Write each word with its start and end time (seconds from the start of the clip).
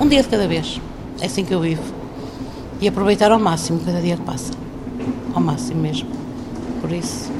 um 0.00 0.08
dia 0.08 0.22
de 0.22 0.28
cada 0.28 0.46
vez. 0.46 0.80
É 1.20 1.26
assim 1.26 1.44
que 1.44 1.52
eu 1.52 1.60
vivo. 1.60 1.82
E 2.80 2.86
aproveitar 2.86 3.32
ao 3.32 3.38
máximo 3.38 3.80
cada 3.84 4.00
dia 4.00 4.16
que 4.16 4.22
passa. 4.22 4.52
Ao 5.34 5.40
máximo 5.40 5.80
mesmo. 5.80 6.08
Por 6.80 6.92
isso, 6.92 7.30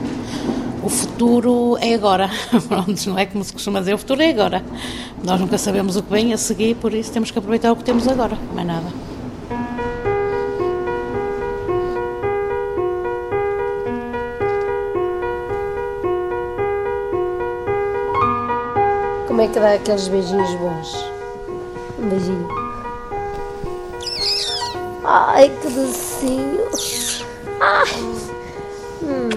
o 0.83 0.89
futuro 0.89 1.77
é 1.81 1.95
agora. 1.95 2.29
Pronto, 2.67 3.09
não 3.09 3.19
é 3.19 3.27
como 3.27 3.45
se 3.45 3.53
costuma 3.53 3.81
dizer, 3.81 3.95
o 3.95 3.99
futuro 3.99 4.23
é 4.23 4.31
agora. 4.31 4.65
Nós 5.23 5.41
nunca 5.41 5.59
sabemos 5.59 5.97
o 5.97 6.03
que 6.03 6.11
vem 6.11 6.33
a 6.33 6.37
seguir, 6.37 6.75
por 6.77 6.93
isso 6.93 7.13
temos 7.13 7.31
que 7.31 7.39
aproveitar 7.39 7.73
o 7.73 7.77
que 7.77 7.85
temos 7.85 8.09
agora, 8.09 8.37
mais 8.55 8.67
nada. 8.67 8.89
Como 19.27 19.41
é 19.41 19.47
que 19.47 19.61
dá 19.61 19.75
aqueles 19.75 20.09
beijinhos 20.09 20.51
bons? 20.55 21.18
Um 21.99 22.09
beijinho. 22.09 22.49
Ai, 25.05 25.51
que 25.61 25.69
docinho. 25.69 26.69
Ai. 27.61 27.89
Hum. 29.03 29.29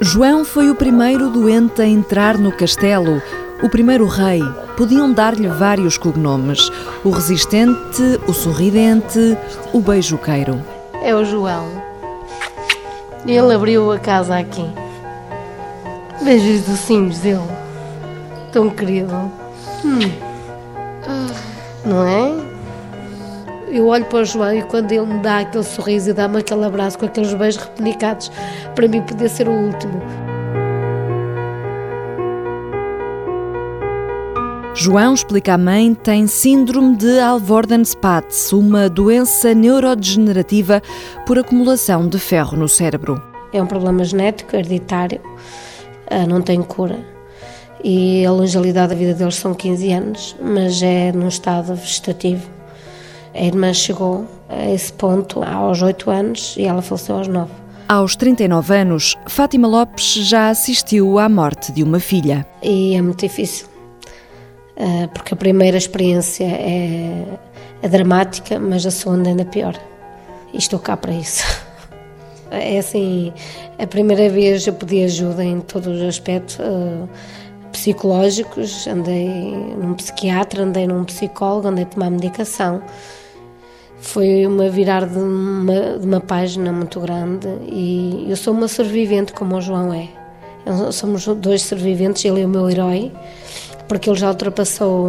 João 0.00 0.44
foi 0.44 0.70
o 0.70 0.74
primeiro 0.74 1.30
doente 1.30 1.80
a 1.80 1.86
entrar 1.86 2.36
no 2.36 2.52
castelo, 2.52 3.22
o 3.62 3.70
primeiro 3.70 4.06
rei. 4.06 4.42
Podiam 4.76 5.12
dar-lhe 5.12 5.48
vários 5.48 5.96
cognomes: 5.96 6.70
o 7.04 7.10
resistente, 7.10 8.20
o 8.26 8.32
sorridente, 8.32 9.38
o 9.72 9.80
beijoqueiro. 9.80 10.60
É 11.02 11.14
o 11.14 11.24
João. 11.24 11.70
Ele 13.26 13.54
abriu 13.54 13.92
a 13.92 13.98
casa 13.98 14.38
aqui. 14.38 14.68
Beijos 16.22 16.62
docinhos 16.62 17.18
dele. 17.18 17.40
Tão 18.52 18.68
querido. 18.68 19.14
Hum. 19.84 20.25
Não 21.86 22.04
é? 22.04 22.56
Eu 23.68 23.86
olho 23.86 24.04
para 24.06 24.18
o 24.20 24.24
João 24.24 24.52
e 24.52 24.62
quando 24.62 24.90
ele 24.90 25.06
me 25.06 25.20
dá 25.20 25.38
aquele 25.38 25.62
sorriso 25.62 26.10
e 26.10 26.12
dá-me 26.12 26.38
aquele 26.38 26.64
abraço 26.64 26.98
com 26.98 27.06
aqueles 27.06 27.32
beijos 27.32 27.62
replicados, 27.62 28.30
para 28.74 28.88
mim 28.88 29.02
podia 29.02 29.28
ser 29.28 29.48
o 29.48 29.52
último. 29.52 30.02
João, 34.74 35.14
explica 35.14 35.54
à 35.54 35.58
mãe, 35.58 35.94
tem 35.94 36.26
síndrome 36.26 36.96
de 36.96 37.18
Alvorden-Spatz, 37.18 38.52
uma 38.52 38.90
doença 38.90 39.54
neurodegenerativa 39.54 40.82
por 41.24 41.38
acumulação 41.38 42.06
de 42.06 42.18
ferro 42.18 42.56
no 42.58 42.68
cérebro. 42.68 43.22
É 43.52 43.62
um 43.62 43.66
problema 43.66 44.04
genético, 44.04 44.54
hereditário, 44.54 45.20
ah, 46.10 46.26
não 46.26 46.42
tem 46.42 46.62
cura. 46.62 47.15
E 47.88 48.26
a 48.26 48.32
longevidade 48.32 48.88
da 48.88 48.94
vida 48.96 49.14
deles 49.14 49.36
são 49.36 49.54
15 49.54 49.92
anos, 49.92 50.36
mas 50.42 50.82
é 50.82 51.12
num 51.12 51.28
estado 51.28 51.72
vegetativo. 51.76 52.50
A 53.32 53.44
irmã 53.44 53.72
chegou 53.72 54.26
a 54.48 54.68
esse 54.72 54.92
ponto 54.92 55.40
aos 55.44 55.82
8 55.82 56.10
anos 56.10 56.56
e 56.58 56.64
ela 56.64 56.82
faleceu 56.82 57.14
aos 57.14 57.28
9. 57.28 57.48
Aos 57.88 58.16
39 58.16 58.74
anos, 58.74 59.14
Fátima 59.28 59.68
Lopes 59.68 60.14
já 60.14 60.48
assistiu 60.48 61.16
à 61.20 61.28
morte 61.28 61.70
de 61.70 61.84
uma 61.84 62.00
filha. 62.00 62.44
E 62.60 62.96
é 62.96 63.00
muito 63.00 63.20
difícil, 63.20 63.68
ah, 64.76 65.06
porque 65.14 65.34
a 65.34 65.36
primeira 65.36 65.76
experiência 65.78 66.44
é, 66.44 67.24
é 67.82 67.88
dramática, 67.88 68.58
mas 68.58 68.84
a 68.84 68.90
segunda 68.90 69.28
ainda 69.28 69.44
pior. 69.44 69.78
E 70.52 70.58
estou 70.58 70.80
cá 70.80 70.96
para 70.96 71.12
isso. 71.12 71.44
É 72.48 72.78
assim, 72.78 73.32
a 73.76 73.88
primeira 73.88 74.30
vez 74.30 74.64
eu 74.68 74.72
pedi 74.72 75.02
ajuda 75.02 75.44
em 75.44 75.60
todos 75.60 76.00
os 76.00 76.02
aspectos 76.02 76.56
uh, 76.60 77.08
psicológicos, 77.76 78.86
andei 78.86 79.28
num 79.76 79.92
psiquiatra, 79.92 80.62
andei 80.62 80.86
num 80.86 81.04
psicólogo, 81.04 81.68
andei 81.68 81.84
a 81.84 81.86
tomar 81.86 82.10
medicação. 82.10 82.82
Foi 84.00 84.46
uma 84.46 84.70
virar 84.70 85.06
de 85.06 85.18
uma, 85.18 85.98
de 85.98 86.06
uma 86.06 86.20
página 86.20 86.72
muito 86.72 86.98
grande 87.00 87.46
e 87.68 88.26
eu 88.28 88.36
sou 88.36 88.54
uma 88.54 88.66
sobrevivente 88.66 89.34
como 89.34 89.56
o 89.56 89.60
João 89.60 89.92
é. 89.92 90.08
Somos 90.90 91.26
dois 91.26 91.62
sobreviventes, 91.62 92.24
ele 92.24 92.40
é 92.40 92.46
o 92.46 92.48
meu 92.48 92.68
herói, 92.68 93.12
porque 93.86 94.08
ele 94.08 94.18
já 94.18 94.28
ultrapassou 94.28 95.06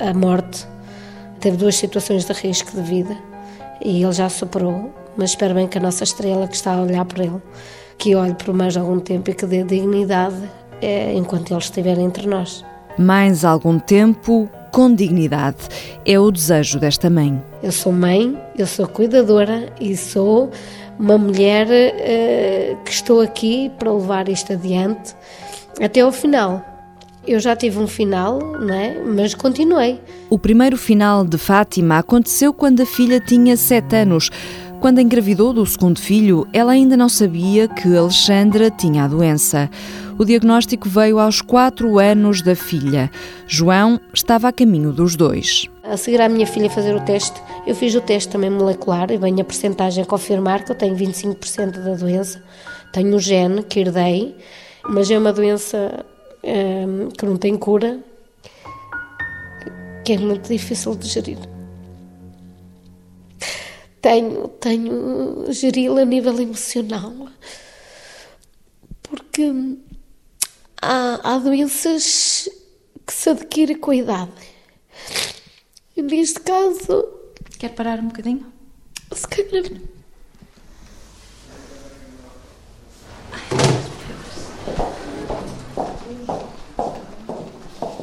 a 0.00 0.14
morte, 0.14 0.66
teve 1.38 1.58
duas 1.58 1.76
situações 1.76 2.24
de 2.24 2.32
risco 2.32 2.72
de 2.72 2.82
vida 2.82 3.16
e 3.84 4.02
ele 4.02 4.12
já 4.12 4.28
superou 4.28 4.92
mas 5.18 5.30
espero 5.30 5.52
bem 5.52 5.66
que 5.66 5.76
a 5.76 5.80
nossa 5.80 6.04
estrela 6.04 6.46
que 6.46 6.54
está 6.54 6.74
a 6.74 6.80
olhar 6.80 7.04
por 7.04 7.18
ele, 7.18 7.42
que 7.98 8.14
olhe 8.14 8.34
por 8.34 8.54
mais 8.54 8.76
algum 8.76 9.00
tempo 9.00 9.30
e 9.30 9.34
que 9.34 9.44
dê 9.44 9.64
dignidade 9.64 10.48
é, 10.80 11.12
enquanto 11.14 11.50
ele 11.52 11.60
estiver 11.60 11.98
entre 11.98 12.26
nós. 12.26 12.64
Mais 12.98 13.44
algum 13.44 13.78
tempo 13.78 14.48
com 14.72 14.94
dignidade 14.94 15.56
é 16.04 16.18
o 16.18 16.30
desejo 16.30 16.78
desta 16.78 17.08
mãe. 17.08 17.42
Eu 17.62 17.72
sou 17.72 17.92
mãe, 17.92 18.36
eu 18.56 18.66
sou 18.66 18.86
cuidadora 18.86 19.72
e 19.80 19.96
sou 19.96 20.50
uma 20.98 21.16
mulher 21.16 21.66
uh, 21.66 22.76
que 22.84 22.90
estou 22.90 23.20
aqui 23.20 23.70
para 23.78 23.92
levar 23.92 24.28
isto 24.28 24.52
adiante 24.52 25.14
até 25.80 26.00
ao 26.00 26.12
final. 26.12 26.64
Eu 27.26 27.38
já 27.38 27.54
tive 27.54 27.78
um 27.78 27.86
final, 27.86 28.38
não 28.38 28.74
é? 28.74 29.02
mas 29.04 29.34
continuei. 29.34 30.00
O 30.30 30.38
primeiro 30.38 30.76
final 30.76 31.24
de 31.24 31.36
Fátima 31.36 31.98
aconteceu 31.98 32.54
quando 32.54 32.80
a 32.80 32.86
filha 32.86 33.20
tinha 33.20 33.56
sete 33.56 33.96
anos. 33.96 34.30
Quando 34.80 35.00
engravidou 35.00 35.52
do 35.52 35.66
segundo 35.66 36.00
filho, 36.00 36.46
ela 36.52 36.70
ainda 36.70 36.96
não 36.96 37.08
sabia 37.08 37.66
que 37.66 37.96
Alexandra 37.96 38.70
tinha 38.70 39.04
a 39.04 39.08
doença. 39.08 39.68
O 40.16 40.24
diagnóstico 40.24 40.88
veio 40.88 41.18
aos 41.18 41.40
quatro 41.40 41.98
anos 41.98 42.42
da 42.42 42.54
filha. 42.54 43.10
João 43.48 44.00
estava 44.14 44.46
a 44.46 44.52
caminho 44.52 44.92
dos 44.92 45.16
dois. 45.16 45.66
A 45.82 45.96
seguir 45.96 46.20
à 46.20 46.28
minha 46.28 46.46
filha 46.46 46.70
fazer 46.70 46.94
o 46.94 47.00
teste, 47.00 47.42
eu 47.66 47.74
fiz 47.74 47.92
o 47.96 48.00
teste 48.00 48.30
também 48.30 48.50
molecular 48.50 49.10
e 49.10 49.18
venho 49.18 49.40
a 49.40 49.44
percentagem 49.44 50.04
a 50.04 50.06
confirmar 50.06 50.64
que 50.64 50.70
eu 50.70 50.76
tenho 50.76 50.94
25% 50.94 51.82
da 51.82 51.94
doença. 51.94 52.40
Tenho 52.92 53.16
o 53.16 53.18
gene 53.18 53.64
que 53.64 53.80
herdei, 53.80 54.36
mas 54.88 55.10
é 55.10 55.18
uma 55.18 55.32
doença 55.32 56.06
hum, 56.44 57.08
que 57.08 57.26
não 57.26 57.36
tem 57.36 57.56
cura, 57.56 57.98
que 60.04 60.12
é 60.12 60.18
muito 60.18 60.48
difícil 60.48 60.94
de 60.94 61.08
gerir 61.08 61.57
tenho, 64.00 64.48
tenho 64.48 65.52
geri-la 65.52 66.02
a 66.02 66.04
nível 66.04 66.40
emocional, 66.40 67.28
porque 69.02 69.52
há, 70.80 71.34
há 71.34 71.38
doenças 71.38 72.48
que 73.06 73.12
se 73.12 73.30
adquire 73.30 73.74
com 73.76 73.90
a 73.90 73.96
idade. 73.96 74.32
E 75.96 76.02
neste 76.02 76.40
caso. 76.40 77.14
Quer 77.58 77.70
parar 77.70 77.98
um 77.98 78.08
bocadinho? 78.08 78.52
Se 79.12 79.26
calhar. 79.26 79.64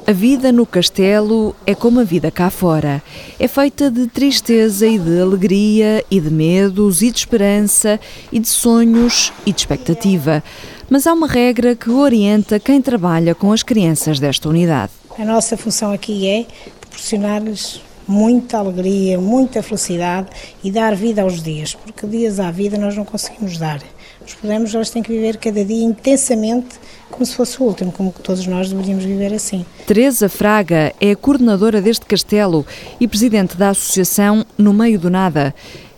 A 0.08 0.12
vida 0.12 0.52
no 0.52 0.68
castelo 0.68 1.56
é 1.66 1.74
como 1.74 2.00
a 2.00 2.04
vida 2.04 2.30
cá 2.30 2.52
fora. 2.52 3.02
É 3.40 3.48
feita 3.48 3.90
de 3.90 4.06
tristeza 4.06 4.86
e 4.86 5.00
de 5.00 5.20
alegria, 5.20 6.06
e 6.12 6.20
de 6.20 6.30
medos, 6.30 7.02
e 7.02 7.10
de 7.10 7.18
esperança, 7.18 8.00
e 8.32 8.40
de 8.40 8.48
sonhos 8.48 9.34
e 9.48 9.52
de 9.52 9.60
expectativa. 9.60 10.44
Mas 10.92 11.08
há 11.08 11.14
uma 11.14 11.28
regra 11.28 11.76
que 11.76 11.90
orienta 11.90 12.60
quem 12.60 12.84
trabalha 12.84 13.34
com 13.34 13.52
as 13.52 13.64
crianças 13.64 14.20
desta 14.20 14.48
unidade. 14.48 14.92
A 15.18 15.26
nossa 15.26 15.58
função 15.58 15.92
aqui 15.92 16.28
é 16.28 16.46
proporcionar-lhes 16.82 17.82
muita 18.08 18.60
alegria, 18.60 19.20
muita 19.20 19.64
felicidade 19.64 20.28
e 20.64 20.70
dar 20.70 20.96
vida 20.96 21.24
aos 21.24 21.42
dias, 21.42 21.74
porque 21.74 22.06
dias 22.06 22.40
à 22.40 22.52
vida 22.52 22.78
nós 22.78 22.96
não 22.96 23.06
conseguimos 23.06 23.58
dar. 23.58 23.82
Os 24.26 24.34
problemas 24.34 24.74
elas 24.74 24.90
têm 24.90 25.04
que 25.04 25.12
viver 25.12 25.38
cada 25.38 25.64
dia 25.64 25.84
intensamente 25.84 26.80
como 27.12 27.26
se 27.26 27.36
fosse 27.36 27.62
o 27.62 27.66
último, 27.66 27.92
como 27.92 28.12
todos 28.12 28.46
nós 28.48 28.70
deveríamos 28.70 29.06
viver 29.06 29.34
assim. 29.34 29.66
Teresa 29.86 30.28
Fraga 30.28 30.94
é 31.00 31.12
a 31.12 31.16
coordenadora 31.16 31.82
deste 31.82 32.06
castelo 32.06 32.66
e 33.00 33.08
presidente 33.08 33.56
da 33.56 33.70
associação 33.70 34.46
No 34.58 34.74
Meio 34.74 35.00
do 35.00 35.10
Nada. 35.10 35.54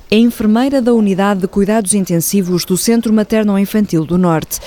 É 0.09 0.17
enfermeira 0.17 0.81
da 0.81 0.93
Unidade 0.93 1.41
de 1.41 1.47
Cuidados 1.47 1.93
Intensivos 1.93 2.63
do 2.63 2.77
Centro 2.77 3.11
Materno-Infantil 3.11 4.05
do 4.05 4.17
Norte 4.17 4.59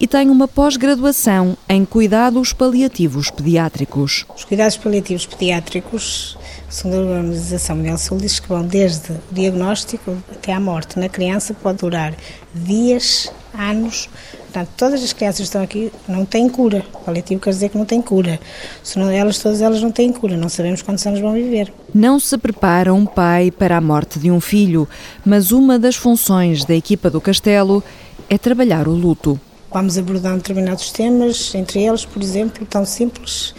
e 0.00 0.06
tem 0.06 0.30
uma 0.30 0.46
pós-graduação 0.48 1.56
em 1.68 1.84
Cuidados 1.84 2.52
Paliativos 2.52 3.30
Pediátricos. 3.30 4.24
Os 4.34 4.44
cuidados 4.44 4.76
paliativos 4.76 5.26
pediátricos 5.26 6.38
são 6.76 6.90
da 6.90 6.98
Organização 6.98 7.76
Mundial 7.76 7.96
de 7.96 8.02
Saúde 8.02 8.22
diz 8.24 8.38
que 8.38 8.48
vão 8.48 8.62
desde 8.62 9.12
o 9.12 9.20
diagnóstico 9.32 10.14
até 10.30 10.52
à 10.52 10.60
morte. 10.60 10.98
Na 10.98 11.08
criança 11.08 11.54
pode 11.54 11.78
durar 11.78 12.14
dias, 12.54 13.32
anos, 13.58 14.10
Portanto, 14.44 14.68
todas 14.76 15.02
as 15.02 15.12
crianças 15.12 15.36
que 15.36 15.42
estão 15.42 15.62
aqui 15.62 15.92
não 16.08 16.24
têm 16.24 16.48
cura. 16.48 16.82
Paliativo 17.04 17.40
quer 17.40 17.50
dizer 17.50 17.68
que 17.68 17.76
não 17.76 17.84
tem 17.84 18.00
cura. 18.00 18.40
Senão 18.82 19.10
elas, 19.10 19.38
todas 19.38 19.60
elas 19.60 19.82
não 19.82 19.90
têm 19.90 20.10
cura. 20.10 20.34
Não 20.34 20.48
sabemos 20.48 20.80
quantos 20.80 21.06
anos 21.06 21.20
vão 21.20 21.34
viver. 21.34 21.70
Não 21.94 22.18
se 22.18 22.38
prepara 22.38 22.94
um 22.94 23.04
pai 23.04 23.50
para 23.50 23.76
a 23.76 23.80
morte 23.82 24.18
de 24.18 24.30
um 24.30 24.40
filho, 24.40 24.88
mas 25.24 25.52
uma 25.52 25.78
das 25.78 25.94
funções 25.94 26.64
da 26.64 26.74
equipa 26.74 27.10
do 27.10 27.20
Castelo 27.20 27.84
é 28.30 28.38
trabalhar 28.38 28.88
o 28.88 28.92
luto. 28.92 29.38
Vamos 29.70 29.98
abordando 29.98 30.38
determinados 30.38 30.90
temas, 30.90 31.54
entre 31.54 31.82
eles, 31.82 32.06
por 32.06 32.22
exemplo, 32.22 32.64
tão 32.64 32.86
simples 32.86 33.54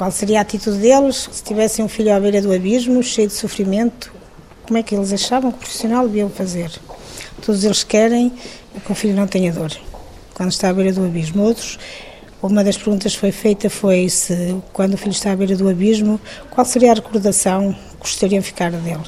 qual 0.00 0.10
seria 0.10 0.38
a 0.38 0.40
atitude 0.40 0.78
deles 0.78 1.28
se 1.30 1.42
tivessem 1.42 1.84
um 1.84 1.88
filho 1.88 2.14
à 2.14 2.18
beira 2.18 2.40
do 2.40 2.50
abismo, 2.50 3.02
cheio 3.02 3.28
de 3.28 3.34
sofrimento, 3.34 4.10
como 4.66 4.78
é 4.78 4.82
que 4.82 4.94
eles 4.94 5.12
achavam 5.12 5.50
que 5.50 5.58
o 5.58 5.60
profissional 5.60 6.08
deviam 6.08 6.30
fazer. 6.30 6.70
Todos 7.44 7.64
eles 7.64 7.84
querem 7.84 8.32
que 8.82 8.90
o 8.90 8.94
filho 8.94 9.14
não 9.14 9.26
tenha 9.26 9.52
dor, 9.52 9.70
quando 10.32 10.52
está 10.52 10.70
à 10.70 10.72
beira 10.72 10.90
do 10.90 11.04
abismo. 11.04 11.42
Outros, 11.42 11.78
uma 12.42 12.64
das 12.64 12.78
perguntas 12.78 13.12
que 13.12 13.18
foi 13.18 13.30
feita 13.30 13.68
foi 13.68 14.08
se, 14.08 14.56
quando 14.72 14.94
o 14.94 14.96
filho 14.96 15.12
está 15.12 15.32
à 15.32 15.36
beira 15.36 15.54
do 15.54 15.68
abismo, 15.68 16.18
qual 16.48 16.64
seria 16.64 16.92
a 16.92 16.94
recordação 16.94 17.74
que 17.74 17.98
gostariam 17.98 18.40
de 18.40 18.46
ficar 18.46 18.70
dele. 18.70 19.04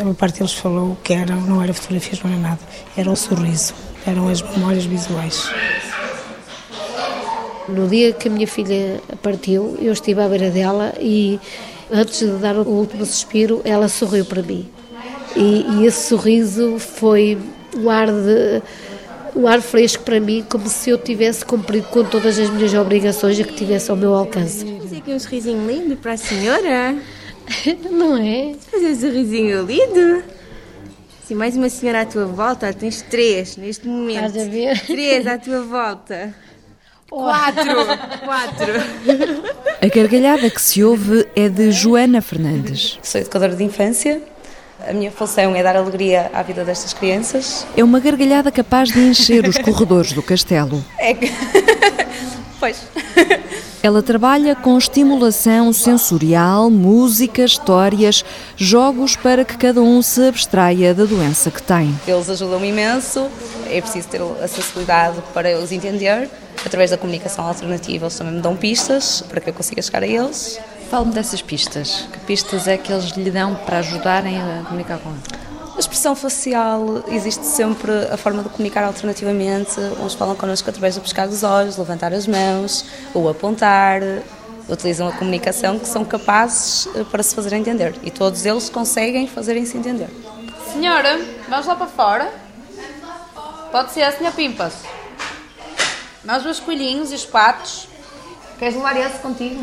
A 0.00 0.02
maior 0.02 0.16
parte 0.16 0.38
deles 0.40 0.54
falou 0.54 0.98
que 1.04 1.12
era, 1.12 1.36
não 1.36 1.62
era 1.62 1.72
fotografias, 1.72 2.20
não 2.24 2.32
era 2.32 2.40
nada, 2.40 2.60
era 2.96 3.08
o 3.08 3.14
sorriso, 3.14 3.72
eram 4.04 4.26
as 4.26 4.42
memórias 4.42 4.84
visuais. 4.84 5.48
No 7.68 7.88
dia 7.88 8.12
que 8.12 8.28
a 8.28 8.30
minha 8.30 8.46
filha 8.46 9.00
partiu, 9.22 9.76
eu 9.80 9.92
estive 9.92 10.20
à 10.20 10.28
beira 10.28 10.50
dela 10.50 10.94
e 11.00 11.40
antes 11.90 12.20
de 12.20 12.36
dar 12.38 12.56
o 12.56 12.68
último 12.68 13.04
suspiro, 13.04 13.60
ela 13.64 13.88
sorriu 13.88 14.24
para 14.24 14.42
mim. 14.42 14.68
E, 15.34 15.66
e 15.68 15.86
esse 15.86 16.08
sorriso 16.08 16.78
foi 16.78 17.38
o 17.76 17.90
ar 17.90 18.06
de 18.06 18.62
o 19.34 19.46
ar 19.46 19.60
fresco 19.60 20.02
para 20.02 20.18
mim, 20.18 20.42
como 20.48 20.66
se 20.66 20.88
eu 20.88 20.96
tivesse 20.96 21.44
cumprido 21.44 21.86
com 21.88 22.02
todas 22.02 22.38
as 22.38 22.48
minhas 22.48 22.72
obrigações 22.72 23.38
e 23.38 23.44
que 23.44 23.52
tivesse 23.52 23.90
ao 23.90 23.96
meu 23.96 24.14
alcance. 24.14 24.64
Fazer 24.80 24.96
aqui 24.96 25.12
um 25.12 25.18
sorrisinho 25.18 25.66
lindo 25.68 25.94
para 25.96 26.12
a 26.12 26.16
senhora? 26.16 26.96
Não 27.92 28.16
é? 28.16 28.54
Fazer 28.70 28.86
um 28.86 28.96
sorrisinho 28.96 29.62
lindo? 29.66 30.24
Se 31.26 31.34
mais 31.34 31.54
uma 31.54 31.68
senhora 31.68 32.02
à 32.02 32.06
tua 32.06 32.24
volta, 32.24 32.72
tens 32.72 33.02
três 33.02 33.58
neste 33.58 33.86
momento. 33.86 34.26
Estás 34.26 34.46
a 34.46 34.50
ver? 34.50 34.80
Três 34.86 35.26
à 35.26 35.36
tua 35.36 35.60
volta. 35.60 36.34
Quatro! 37.08 37.86
Quatro! 38.24 38.72
A 39.80 39.86
gargalhada 39.86 40.50
que 40.50 40.60
se 40.60 40.82
ouve 40.82 41.26
é 41.36 41.48
de 41.48 41.70
Joana 41.70 42.20
Fernandes. 42.20 42.98
Sou 43.02 43.20
educadora 43.20 43.54
de 43.54 43.62
infância. 43.62 44.20
A 44.86 44.92
minha 44.92 45.10
função 45.10 45.54
é 45.54 45.62
dar 45.62 45.76
alegria 45.76 46.30
à 46.34 46.42
vida 46.42 46.64
destas 46.64 46.92
crianças. 46.92 47.66
É 47.76 47.82
uma 47.82 47.98
gargalhada 48.00 48.50
capaz 48.50 48.90
de 48.90 49.00
encher 49.00 49.46
os 49.48 49.56
corredores 49.58 50.12
do 50.12 50.22
castelo. 50.22 50.84
É 50.98 51.14
que... 51.14 51.32
pois. 52.58 52.82
Ela 53.82 54.02
trabalha 54.02 54.56
com 54.56 54.76
estimulação 54.76 55.72
sensorial, 55.72 56.70
música, 56.70 57.42
histórias, 57.42 58.24
jogos 58.56 59.14
para 59.16 59.44
que 59.44 59.56
cada 59.56 59.80
um 59.80 60.02
se 60.02 60.28
abstraia 60.28 60.92
da 60.92 61.04
doença 61.04 61.50
que 61.50 61.62
tem. 61.62 61.94
Eles 62.06 62.28
ajudam-me 62.28 62.68
imenso, 62.68 63.28
é 63.70 63.80
preciso 63.80 64.08
ter 64.08 64.20
a 64.20 64.48
sensibilidade 64.48 65.18
para 65.32 65.58
os 65.58 65.70
entender. 65.70 66.28
Através 66.64 66.90
da 66.90 66.98
comunicação 66.98 67.46
alternativa, 67.46 68.06
eles 68.06 68.16
também 68.16 68.34
me 68.34 68.40
dão 68.40 68.56
pistas 68.56 69.22
para 69.28 69.40
que 69.40 69.50
eu 69.50 69.54
consiga 69.54 69.80
chegar 69.80 70.02
a 70.02 70.06
eles. 70.06 70.58
Fale-me 70.90 71.12
dessas 71.12 71.42
pistas. 71.42 72.08
Que 72.12 72.18
pistas 72.20 72.66
é 72.66 72.76
que 72.76 72.92
eles 72.92 73.10
lhe 73.10 73.30
dão 73.30 73.54
para 73.54 73.78
ajudarem 73.78 74.40
a 74.40 74.64
comunicar 74.64 74.98
com 74.98 75.10
ele? 75.10 75.45
A 75.76 75.78
expressão 75.78 76.16
facial, 76.16 77.04
existe 77.08 77.44
sempre 77.44 77.92
a 78.10 78.16
forma 78.16 78.42
de 78.42 78.48
comunicar 78.48 78.82
alternativamente. 78.82 79.78
Uns 80.02 80.14
falam 80.14 80.34
connosco 80.34 80.70
através 80.70 80.94
do 80.94 81.02
pescar 81.02 81.28
dos 81.28 81.42
olhos, 81.42 81.76
levantar 81.76 82.14
as 82.14 82.26
mãos 82.26 82.86
ou 83.12 83.28
apontar. 83.28 84.00
Utilizam 84.70 85.06
a 85.06 85.12
comunicação 85.12 85.78
que 85.78 85.86
são 85.86 86.02
capazes 86.02 86.88
eh, 86.96 87.04
para 87.04 87.22
se 87.22 87.34
fazer 87.34 87.54
entender. 87.54 87.94
E 88.02 88.10
todos 88.10 88.46
eles 88.46 88.70
conseguem 88.70 89.28
fazerem-se 89.28 89.76
entender. 89.76 90.08
Senhora, 90.72 91.20
vamos 91.46 91.66
lá 91.66 91.76
para 91.76 91.86
fora? 91.86 92.32
Pode 93.70 93.92
ser 93.92 94.02
a 94.02 94.12
senhora 94.12 94.34
Pimpas. 94.34 94.72
Nós 96.24 96.44
os 96.46 96.58
coelhinhos 96.58 97.12
e 97.12 97.16
os 97.16 97.26
patos. 97.26 97.86
Queres 98.58 98.74
levar 98.74 98.96
esse 98.96 99.18
contigo? 99.18 99.62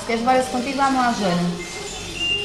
Se 0.00 0.06
queres 0.06 0.22
levar 0.22 0.38
esse 0.38 0.50
contigo, 0.50 0.78
vamos 0.78 0.96
lá, 0.96 1.12
Joana 1.12 1.75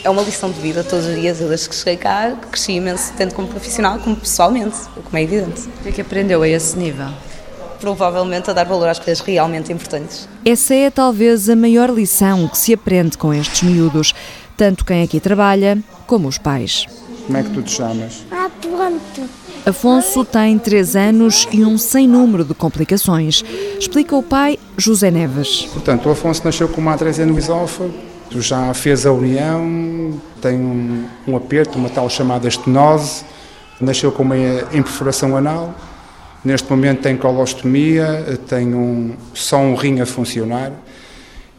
é 0.04 0.10
uma 0.10 0.22
lição 0.22 0.50
de 0.52 0.60
vida 0.60 0.84
todos 0.84 1.06
os 1.06 1.16
dias. 1.16 1.40
Eu 1.40 1.50
desde 1.50 1.70
que 1.70 1.76
cheguei 1.76 1.98
cá 1.98 2.36
cresci 2.50 2.74
imenso, 2.74 3.14
tanto 3.18 3.36
como 3.36 3.48
profissional 3.48 4.00
como 4.00 4.16
pessoalmente, 4.16 4.78
como 4.96 5.18
é 5.18 5.24
evidente. 5.24 5.68
O 5.68 5.84
que 5.84 5.90
é 5.90 5.92
que 5.92 6.02
aprendeu 6.02 6.42
a 6.42 6.48
esse 6.48 6.78
nível? 6.78 7.08
Provavelmente 7.80 8.50
a 8.50 8.54
dar 8.54 8.66
valor 8.66 8.88
às 8.88 9.00
coisas 9.00 9.20
realmente 9.22 9.72
importantes. 9.72 10.28
Essa 10.46 10.76
é 10.76 10.90
talvez 10.90 11.50
a 11.50 11.56
maior 11.56 11.90
lição 11.90 12.48
que 12.48 12.58
se 12.58 12.74
aprende 12.74 13.18
com 13.18 13.34
estes 13.34 13.64
miúdos, 13.64 14.14
tanto 14.56 14.86
quem 14.86 15.04
aqui 15.04 15.20
trabalha 15.20 15.80
como 16.06 16.28
os 16.28 16.38
pais. 16.38 16.86
Como 17.26 17.38
é 17.38 17.44
que 17.44 17.50
tu 17.50 17.62
te 17.62 17.72
chamas? 17.72 18.26
Ah, 18.32 18.50
pronto. 18.62 19.30
Afonso 19.64 20.26
tem 20.26 20.58
3 20.58 20.96
anos 20.96 21.48
e 21.52 21.64
um 21.64 21.78
sem 21.78 22.08
número 22.08 22.44
de 22.44 22.54
complicações. 22.54 23.44
Explica 23.80 24.16
o 24.16 24.24
pai 24.24 24.58
José 24.76 25.12
Neves. 25.12 25.68
Portanto, 25.72 26.10
o 26.10 26.12
Afonso 26.12 26.42
nasceu 26.44 26.68
com 26.68 26.82
uma 26.82 26.94
atresia 26.94 27.28
no 27.28 27.38
esófago, 27.38 27.94
já 28.40 28.74
fez 28.74 29.06
a 29.06 29.12
união, 29.12 30.14
tem 30.42 30.56
um, 30.56 31.06
um 31.28 31.36
aperto, 31.36 31.78
uma 31.78 31.90
tal 31.90 32.10
chamada 32.10 32.48
estenose, 32.48 33.26
nasceu 33.80 34.12
com 34.12 34.24
uma 34.24 34.38
imperfuração 34.72 35.36
anal, 35.36 35.74
neste 36.46 36.70
momento 36.70 37.02
tem 37.02 37.18
colostomia, 37.18 38.40
tem 38.48 38.74
um, 38.74 39.16
só 39.34 39.58
um 39.58 39.76
rim 39.76 40.00
a 40.00 40.06
funcionar 40.06 40.72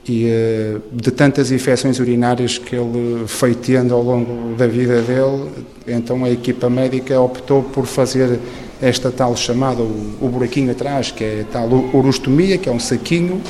e 0.09 0.27
eh, 0.27 0.79
de 0.93 1.11
tantas 1.13 1.53
infecções 1.53 2.01
urinárias 2.01 2.59
que 2.59 2.75
ele 2.75 3.25
foi 3.27 3.55
tendo 3.55 3.95
ao 3.95 4.03
longo 4.03 4.55
da 4.57 4.67
vida 4.67 5.01
dele, 5.01 5.51
então 5.87 6.25
a 6.25 6.31
equipa 6.31 6.69
médica 6.69 7.21
optou 7.21 7.63
por 7.63 7.87
fazer 7.87 8.41
esta 8.81 9.13
tal 9.13 9.37
chamada, 9.37 9.81
o, 9.81 10.17
o 10.21 10.29
buraquinho 10.29 10.73
atrás, 10.73 11.13
que 11.13 11.23
é 11.23 11.47
a 11.49 11.53
tal 11.53 11.69
urostomia, 11.93 12.59
que 12.59 12.69
é 12.69 12.73
um 12.73 12.81
saquinho, 12.81 13.41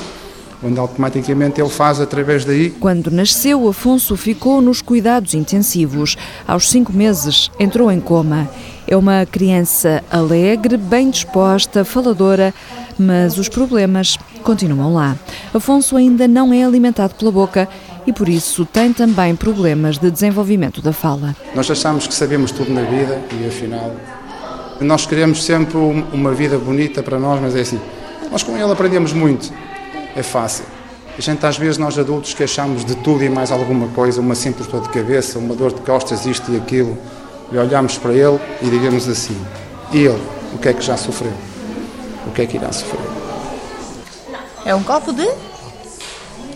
onde 0.62 0.78
automaticamente 0.78 1.60
ele 1.60 1.70
faz 1.70 2.00
através 2.00 2.44
daí. 2.44 2.70
Quando 2.70 3.10
nasceu, 3.10 3.68
Afonso 3.68 4.16
ficou 4.16 4.60
nos 4.60 4.80
cuidados 4.80 5.34
intensivos. 5.34 6.16
Aos 6.46 6.70
cinco 6.70 6.92
meses, 6.92 7.50
entrou 7.58 7.90
em 7.90 8.00
coma. 8.00 8.48
É 8.86 8.96
uma 8.96 9.26
criança 9.26 10.02
alegre, 10.10 10.76
bem 10.76 11.10
disposta, 11.10 11.84
faladora, 11.84 12.52
mas 12.98 13.38
os 13.38 13.48
problemas 13.48 14.18
continuam 14.42 14.94
lá. 14.94 15.16
Afonso 15.52 15.96
ainda 15.96 16.28
não 16.28 16.52
é 16.52 16.64
alimentado 16.64 17.14
pela 17.14 17.32
boca 17.32 17.68
e 18.06 18.12
por 18.12 18.28
isso 18.28 18.66
tem 18.66 18.92
também 18.92 19.34
problemas 19.36 19.98
de 19.98 20.10
desenvolvimento 20.10 20.82
da 20.82 20.92
fala. 20.92 21.34
Nós 21.54 21.70
achamos 21.70 22.06
que 22.06 22.14
sabemos 22.14 22.50
tudo 22.50 22.72
na 22.72 22.82
vida 22.82 23.20
e 23.40 23.46
afinal 23.46 23.94
nós 24.80 25.06
queremos 25.06 25.44
sempre 25.44 25.76
uma 25.76 26.32
vida 26.32 26.58
bonita 26.58 27.04
para 27.04 27.18
nós, 27.18 27.40
mas 27.40 27.54
é 27.54 27.60
assim, 27.60 27.80
nós 28.32 28.42
com 28.42 28.56
ele 28.56 28.72
aprendemos 28.72 29.12
muito 29.12 29.52
é 30.16 30.22
fácil. 30.22 30.64
A 31.16 31.20
gente 31.20 31.44
às 31.44 31.58
vezes, 31.58 31.76
nós 31.76 31.98
adultos, 31.98 32.32
que 32.32 32.42
achamos 32.42 32.84
de 32.84 32.94
tudo 32.96 33.22
e 33.22 33.28
mais 33.28 33.52
alguma 33.52 33.88
coisa, 33.88 34.20
uma 34.20 34.34
simples 34.34 34.66
dor 34.66 34.82
de 34.82 34.88
cabeça, 34.88 35.38
uma 35.38 35.54
dor 35.54 35.72
de 35.72 35.80
costas, 35.82 36.24
isto 36.24 36.50
e 36.50 36.56
aquilo, 36.56 36.96
e 37.50 37.58
olhamos 37.58 37.98
para 37.98 38.12
ele 38.12 38.40
e 38.62 38.70
digamos 38.70 39.08
assim, 39.08 39.38
ele, 39.92 40.20
o 40.54 40.58
que 40.58 40.68
é 40.68 40.72
que 40.72 40.80
já 40.80 40.96
sofreu? 40.96 41.32
O 42.26 42.30
que 42.30 42.42
é 42.42 42.46
que 42.46 42.56
irá 42.56 42.72
sofrer? 42.72 43.00
É 44.64 44.74
um 44.74 44.82
copo 44.82 45.12
de? 45.12 45.28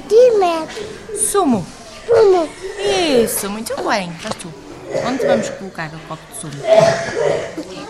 De 0.08 1.18
Sumo. 1.18 1.66
Sumo. 2.06 2.48
Isso, 2.78 3.50
muito 3.50 3.74
bem. 3.82 4.12
Faz 4.20 4.34
tu. 4.36 4.48
Onde 5.06 5.26
vamos 5.26 5.50
colocar 5.50 5.88
o 5.88 5.98
copo 6.08 6.22
de 6.32 6.40
sumo? 6.40 6.52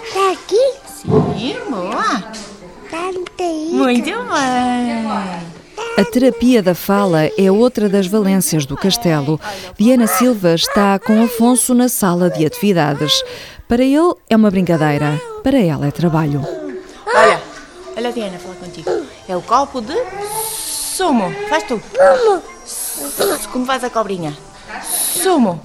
Está 0.03 0.33
aqui? 0.33 0.75
Sim, 0.89 1.57
boa. 1.71 2.23
Tá 2.91 3.13
muito 3.13 4.11
bem. 4.11 5.56
A 5.99 6.05
terapia 6.05 6.63
da 6.63 6.75
fala 6.75 7.31
é 7.39 7.51
outra 7.51 7.89
das 7.89 8.07
valências 8.07 8.67
do 8.67 8.77
castelo. 8.77 9.41
Diana 9.79 10.07
Silva 10.07 10.55
está 10.55 10.99
com 10.99 11.25
Afonso 11.25 11.75
na 11.75 11.89
sala 11.89 12.29
de 12.29 12.45
atividades. 12.45 13.23
Para 13.67 13.83
ele 13.83 14.15
é 14.29 14.37
uma 14.37 14.51
brincadeira, 14.51 15.21
para 15.43 15.59
ela 15.59 15.87
é 15.87 15.91
trabalho. 15.91 16.47
Olha, 17.07 17.41
olha 17.97 18.09
a 18.09 18.13
Diana 18.13 18.39
falar 18.39 18.57
contigo. 18.57 18.91
É 19.27 19.35
o 19.35 19.41
copo 19.41 19.81
de 19.81 19.95
sumo. 20.37 21.35
Faz 21.49 21.63
tu. 21.63 21.81
Como 23.51 23.65
faz 23.65 23.83
a 23.83 23.89
cobrinha? 23.91 24.37
Sumo. 24.85 25.63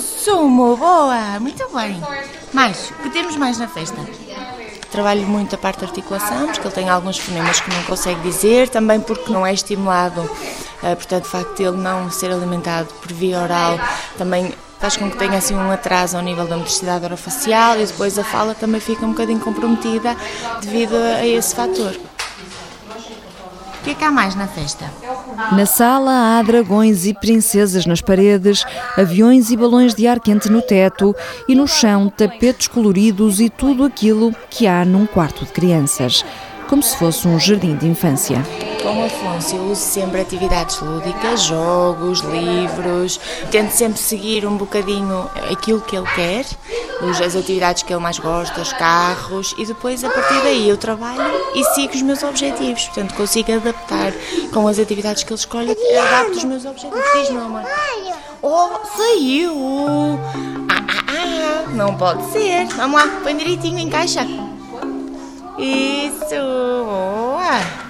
Sumo, 0.00 0.76
boa, 0.76 1.40
muito 1.40 1.68
bem. 1.74 2.00
Mais, 2.52 2.90
o 2.90 3.02
que 3.02 3.10
temos 3.10 3.36
mais 3.36 3.58
na 3.58 3.66
festa? 3.66 3.98
Trabalho 4.92 5.26
muito 5.26 5.54
a 5.54 5.58
parte 5.58 5.80
da 5.80 5.86
articulação, 5.86 6.48
porque 6.48 6.60
ele 6.60 6.74
tem 6.74 6.90
alguns 6.90 7.18
fonemas 7.18 7.58
que 7.60 7.70
não 7.70 7.82
consegue 7.84 8.20
dizer, 8.20 8.68
também 8.68 9.00
porque 9.00 9.32
não 9.32 9.46
é 9.46 9.54
estimulado, 9.54 10.30
eh, 10.82 10.94
portanto, 10.94 11.24
o 11.24 11.28
facto 11.28 11.56
de 11.56 11.62
ele 11.62 11.78
não 11.78 12.10
ser 12.10 12.30
alimentado 12.30 12.88
por 13.00 13.10
via 13.10 13.40
oral 13.40 13.80
também 14.18 14.52
faz 14.78 14.96
com 14.96 15.08
que 15.10 15.16
tenha 15.16 15.38
assim 15.38 15.54
um 15.54 15.70
atraso 15.70 16.16
ao 16.16 16.22
nível 16.22 16.44
da 16.46 16.56
motricidade 16.56 17.04
orofacial 17.04 17.78
e 17.78 17.86
depois 17.86 18.18
a 18.18 18.24
fala 18.24 18.52
também 18.52 18.80
fica 18.80 19.06
um 19.06 19.12
bocadinho 19.12 19.40
comprometida 19.40 20.14
devido 20.60 20.96
a 20.96 21.24
esse 21.24 21.54
fator. 21.54 21.96
O 23.82 23.84
que 23.84 23.90
é 23.90 23.94
que 23.94 24.04
há 24.04 24.12
mais 24.12 24.36
na 24.36 24.46
festa? 24.46 24.88
Na 25.50 25.66
sala 25.66 26.38
há 26.38 26.42
dragões 26.42 27.04
e 27.04 27.12
princesas 27.12 27.84
nas 27.84 28.00
paredes, 28.00 28.64
aviões 28.96 29.50
e 29.50 29.56
balões 29.56 29.92
de 29.92 30.06
ar 30.06 30.20
quente 30.20 30.48
no 30.48 30.62
teto 30.62 31.12
e 31.48 31.56
no 31.56 31.66
chão 31.66 32.08
tapetes 32.08 32.68
coloridos 32.68 33.40
e 33.40 33.50
tudo 33.50 33.82
aquilo 33.82 34.32
que 34.48 34.68
há 34.68 34.84
num 34.84 35.04
quarto 35.04 35.44
de 35.44 35.50
crianças, 35.50 36.24
como 36.72 36.82
se 36.82 36.96
fosse 36.96 37.28
um 37.28 37.38
jardim 37.38 37.76
de 37.76 37.86
infância. 37.86 38.42
Com 38.82 39.02
o 39.02 39.04
Afonso 39.04 39.56
eu 39.56 39.64
uso 39.64 39.82
sempre 39.82 40.22
atividades 40.22 40.80
lúdicas, 40.80 41.42
jogos, 41.42 42.20
livros, 42.20 43.20
tento 43.50 43.72
sempre 43.72 43.98
seguir 43.98 44.46
um 44.46 44.56
bocadinho 44.56 45.28
aquilo 45.50 45.82
que 45.82 45.94
ele 45.94 46.08
quer, 46.14 46.46
as 47.22 47.36
atividades 47.36 47.82
que 47.82 47.92
ele 47.92 48.00
mais 48.00 48.18
gosta, 48.18 48.58
os 48.58 48.72
carros, 48.72 49.54
e 49.58 49.66
depois 49.66 50.02
a 50.02 50.08
partir 50.08 50.40
daí 50.42 50.66
eu 50.66 50.78
trabalho 50.78 51.20
e 51.54 51.62
sigo 51.74 51.92
os 51.92 52.00
meus 52.00 52.22
objetivos, 52.22 52.86
portanto 52.86 53.12
consigo 53.12 53.52
adaptar 53.52 54.14
com 54.50 54.66
as 54.66 54.78
atividades 54.78 55.24
que 55.24 55.30
ele 55.30 55.38
escolhe, 55.38 55.72
adapto 55.72 56.38
os 56.38 56.44
meus 56.44 56.64
objetivos. 56.64 57.04
Diz, 57.14 57.28
meu 57.28 57.42
amor. 57.42 57.64
Oh, 58.40 58.70
saiu! 58.96 60.18
Ah, 60.70 60.84
ah, 61.06 61.64
ah, 61.66 61.70
não 61.74 61.98
pode 61.98 62.32
ser. 62.32 62.64
Vamos 62.68 62.98
lá, 62.98 63.20
põe 63.22 63.36
direitinho, 63.36 63.78
encaixa. 63.78 64.26
Isso, 65.58 66.34
boa! 66.84 67.82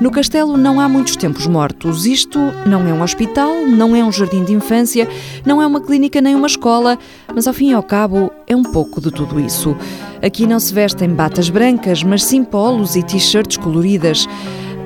No 0.00 0.10
castelo 0.10 0.56
não 0.56 0.78
há 0.78 0.88
muitos 0.88 1.16
tempos 1.16 1.46
mortos. 1.46 2.06
Isto 2.06 2.38
não 2.66 2.86
é 2.86 2.92
um 2.92 3.02
hospital, 3.02 3.66
não 3.66 3.96
é 3.96 4.04
um 4.04 4.12
jardim 4.12 4.44
de 4.44 4.52
infância, 4.52 5.08
não 5.44 5.60
é 5.60 5.66
uma 5.66 5.80
clínica 5.80 6.20
nem 6.20 6.34
uma 6.34 6.46
escola, 6.46 6.98
mas 7.34 7.46
ao 7.46 7.54
fim 7.54 7.70
e 7.70 7.74
ao 7.74 7.82
cabo 7.82 8.30
é 8.46 8.54
um 8.54 8.62
pouco 8.62 9.00
de 9.00 9.10
tudo 9.10 9.40
isso. 9.40 9.76
Aqui 10.22 10.46
não 10.46 10.60
se 10.60 10.72
vestem 10.72 11.08
batas 11.08 11.48
brancas, 11.48 12.02
mas 12.02 12.22
sim 12.22 12.44
polos 12.44 12.96
e 12.96 13.02
t-shirts 13.02 13.56
coloridas. 13.56 14.28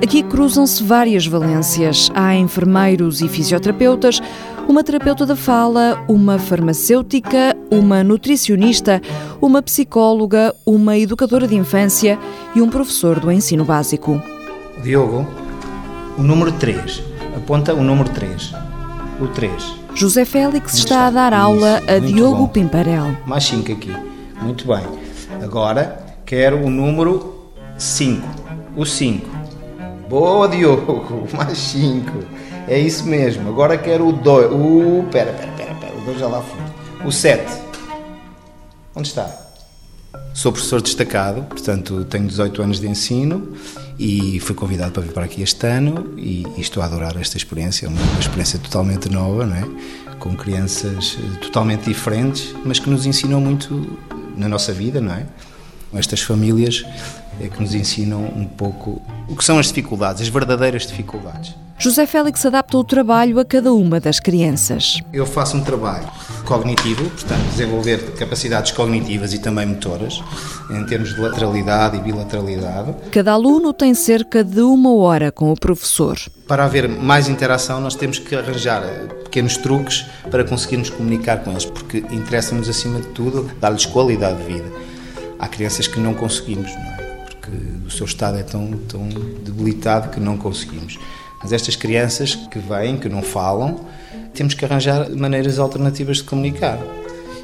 Aqui 0.03 0.23
cruzam-se 0.23 0.81
várias 0.83 1.27
valências. 1.27 2.09
Há 2.15 2.35
enfermeiros 2.35 3.21
e 3.21 3.29
fisioterapeutas, 3.29 4.19
uma 4.67 4.83
terapeuta 4.83 5.25
da 5.25 5.35
fala, 5.35 6.03
uma 6.07 6.37
farmacêutica, 6.37 7.55
uma 7.69 8.03
nutricionista, 8.03 9.01
uma 9.41 9.61
psicóloga, 9.61 10.53
uma 10.65 10.97
educadora 10.97 11.47
de 11.47 11.55
infância 11.55 12.17
e 12.55 12.61
um 12.61 12.69
professor 12.69 13.19
do 13.19 13.31
ensino 13.31 13.65
básico. 13.65 14.21
Diogo, 14.83 15.27
o 16.17 16.21
número 16.23 16.51
3. 16.53 17.03
Aponta 17.35 17.73
o 17.73 17.83
número 17.83 18.09
3. 18.09 18.53
O 19.19 19.27
3. 19.27 19.81
José 19.93 20.23
Félix 20.25 20.75
está, 20.75 21.07
a 21.07 21.11
dar 21.11 21.33
aula 21.33 21.79
Isso, 21.79 21.91
a 21.91 21.99
Diogo 21.99 22.37
bom. 22.37 22.47
Pimparel. 22.47 23.15
Mais 23.25 23.43
5 23.43 23.71
aqui. 23.71 23.95
Muito 24.41 24.65
bem. 24.65 24.85
Agora 25.43 26.03
quero 26.25 26.63
o 26.63 26.69
número 26.69 27.51
5. 27.77 28.25
O 28.75 28.85
5. 28.85 29.29
Boa, 30.09 30.47
Diogo. 30.47 31.27
Mais 31.37 31.57
5. 31.57 32.11
É 32.67 32.79
isso 32.79 33.05
mesmo. 33.05 33.49
Agora 33.49 33.77
quero 33.77 34.07
o 34.07 34.11
2. 34.11 34.51
O. 34.51 35.05
Pera, 35.11 35.33
pera, 35.33 35.51
pera, 35.51 35.75
pera. 35.75 35.93
O 35.93 36.01
2 36.05 36.19
já 36.19 36.27
lá 36.27 36.41
foi. 36.41 37.07
O 37.07 37.11
7. 37.11 37.43
Onde 38.95 39.07
está? 39.07 39.41
Sou 40.33 40.51
professor 40.51 40.81
destacado, 40.81 41.43
portanto 41.43 42.05
tenho 42.05 42.25
18 42.25 42.61
anos 42.61 42.79
de 42.79 42.87
ensino 42.87 43.53
e 43.99 44.39
fui 44.39 44.55
convidado 44.55 44.91
para 44.93 45.03
vir 45.03 45.11
para 45.11 45.25
aqui 45.25 45.41
este 45.41 45.67
ano 45.67 46.13
e, 46.17 46.45
e 46.55 46.61
estou 46.61 46.81
a 46.81 46.85
adorar 46.85 47.17
esta 47.17 47.35
experiência, 47.35 47.87
uma, 47.89 48.01
uma 48.01 48.19
experiência 48.19 48.57
totalmente 48.57 49.09
nova, 49.09 49.45
não 49.45 49.55
é? 49.55 49.65
com 50.21 50.35
crianças 50.35 51.17
eh, 51.19 51.37
totalmente 51.41 51.85
diferentes, 51.85 52.55
mas 52.63 52.79
que 52.79 52.89
nos 52.89 53.05
ensinam 53.05 53.41
muito 53.41 53.97
na 54.37 54.47
nossa 54.47 54.71
vida, 54.71 55.01
não 55.01 55.13
é? 55.13 55.25
Estas 55.93 56.21
famílias 56.21 56.85
é 57.41 57.47
que 57.49 57.59
nos 57.59 57.73
ensinam 57.73 58.23
um 58.23 58.45
pouco 58.45 59.01
o 59.27 59.35
que 59.35 59.43
são 59.43 59.59
as 59.59 59.67
dificuldades, 59.67 60.21
as 60.21 60.29
verdadeiras 60.29 60.85
dificuldades. 60.85 61.55
José 61.81 62.05
Félix 62.05 62.45
adapta 62.45 62.77
o 62.77 62.83
trabalho 62.83 63.39
a 63.39 63.43
cada 63.43 63.73
uma 63.73 63.99
das 63.99 64.19
crianças. 64.19 64.99
Eu 65.11 65.25
faço 65.25 65.57
um 65.57 65.63
trabalho 65.63 66.07
cognitivo, 66.45 67.09
portanto, 67.09 67.41
desenvolver 67.49 68.13
capacidades 68.13 68.71
cognitivas 68.71 69.33
e 69.33 69.39
também 69.39 69.65
motoras, 69.65 70.21
em 70.69 70.85
termos 70.85 71.15
de 71.15 71.19
lateralidade 71.19 71.97
e 71.97 72.01
bilateralidade. 72.01 72.93
Cada 73.11 73.31
aluno 73.31 73.73
tem 73.73 73.95
cerca 73.95 74.43
de 74.43 74.61
uma 74.61 74.93
hora 74.93 75.31
com 75.31 75.51
o 75.51 75.59
professor. 75.59 76.19
Para 76.47 76.65
haver 76.65 76.87
mais 76.87 77.27
interação, 77.27 77.81
nós 77.81 77.95
temos 77.95 78.19
que 78.19 78.35
arranjar 78.35 78.83
pequenos 79.23 79.57
truques 79.57 80.05
para 80.29 80.43
conseguirmos 80.43 80.91
comunicar 80.91 81.37
com 81.37 81.49
eles, 81.49 81.65
porque 81.65 82.05
interessa-nos, 82.11 82.69
acima 82.69 82.99
de 82.99 83.07
tudo, 83.07 83.49
dar-lhes 83.59 83.87
qualidade 83.87 84.37
de 84.37 84.53
vida. 84.53 84.71
Há 85.39 85.47
crianças 85.47 85.87
que 85.87 85.99
não 85.99 86.13
conseguimos, 86.13 86.71
não 86.75 86.91
é? 86.91 87.25
Porque 87.25 87.57
o 87.87 87.89
seu 87.89 88.05
estado 88.05 88.37
é 88.37 88.43
tão, 88.43 88.71
tão 88.87 89.09
debilitado 89.43 90.09
que 90.09 90.19
não 90.19 90.37
conseguimos. 90.37 90.99
Mas 91.41 91.51
estas 91.51 91.75
crianças 91.75 92.35
que 92.35 92.59
vêm, 92.59 92.97
que 92.97 93.09
não 93.09 93.21
falam, 93.21 93.79
temos 94.33 94.53
que 94.53 94.63
arranjar 94.63 95.09
maneiras 95.09 95.59
alternativas 95.59 96.17
de 96.17 96.23
comunicar. 96.23 96.79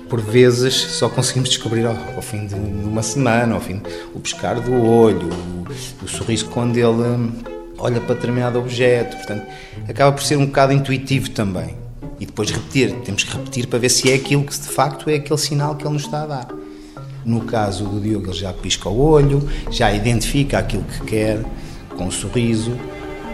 Por 0.09 0.21
vezes 0.21 0.73
só 0.73 1.09
conseguimos 1.09 1.49
descobrir 1.49 1.85
ao, 1.85 1.95
ao 2.15 2.21
fim 2.21 2.47
de 2.47 2.55
uma 2.55 3.03
semana, 3.03 3.55
ao 3.55 3.61
fim 3.61 3.81
o 4.13 4.19
pescar 4.19 4.59
do 4.61 4.73
olho, 4.73 5.29
o, 5.29 6.05
o 6.05 6.07
sorriso 6.07 6.45
quando 6.45 6.77
ele 6.77 6.87
hum, 6.87 7.31
olha 7.77 7.99
para 7.99 8.15
determinado 8.15 8.57
objeto. 8.57 9.17
Portanto, 9.17 9.45
acaba 9.87 10.13
por 10.13 10.23
ser 10.23 10.37
um 10.37 10.45
bocado 10.45 10.71
intuitivo 10.71 11.29
também. 11.31 11.75
E 12.19 12.25
depois 12.25 12.49
repetir, 12.49 12.93
temos 13.03 13.23
que 13.23 13.35
repetir 13.35 13.67
para 13.67 13.79
ver 13.79 13.89
se 13.89 14.09
é 14.11 14.15
aquilo 14.15 14.43
que 14.43 14.53
de 14.53 14.69
facto 14.69 15.09
é 15.09 15.15
aquele 15.15 15.39
sinal 15.39 15.75
que 15.75 15.85
ele 15.85 15.93
nos 15.93 16.03
está 16.03 16.23
a 16.23 16.25
dar. 16.25 16.47
No 17.25 17.41
caso 17.41 17.83
do 17.83 17.99
Diogo, 17.99 18.27
ele 18.27 18.33
já 18.33 18.53
pisca 18.53 18.87
o 18.87 18.99
olho, 18.99 19.47
já 19.69 19.91
identifica 19.91 20.57
aquilo 20.57 20.83
que 20.83 21.01
quer 21.01 21.43
com 21.97 22.05
um 22.05 22.11
sorriso 22.11 22.71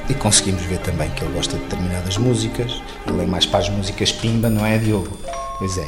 e 0.10 0.14
conseguimos 0.14 0.62
ver 0.64 0.80
também 0.80 1.10
que 1.12 1.24
ele 1.24 1.34
gosta 1.34 1.58
de 1.58 1.64
determinadas 1.64 2.18
músicas. 2.18 2.82
Ele 3.08 3.22
é 3.22 3.26
mais 3.26 3.46
para 3.46 3.60
as 3.60 3.70
músicas 3.70 4.12
pimba, 4.12 4.50
não 4.50 4.66
é, 4.66 4.78
Diogo? 4.78 5.18
Pois 5.60 5.78
é. 5.78 5.88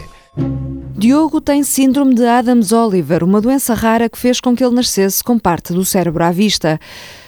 Diogo 0.98 1.42
tem 1.42 1.64
síndrome 1.64 2.16
de 2.16 2.26
Adams-Oliver, 2.26 3.24
uma 3.24 3.42
doença 3.42 3.74
rara 3.74 4.10
que 4.10 4.18
fez 4.18 4.40
com 4.40 4.56
que 4.56 4.64
ele 4.64 4.76
nascesse 4.76 5.24
com 5.24 5.38
parte 5.38 5.74
do 5.74 5.84
cérebro 5.84 6.24
à 6.24 6.32
vista. 6.32 6.80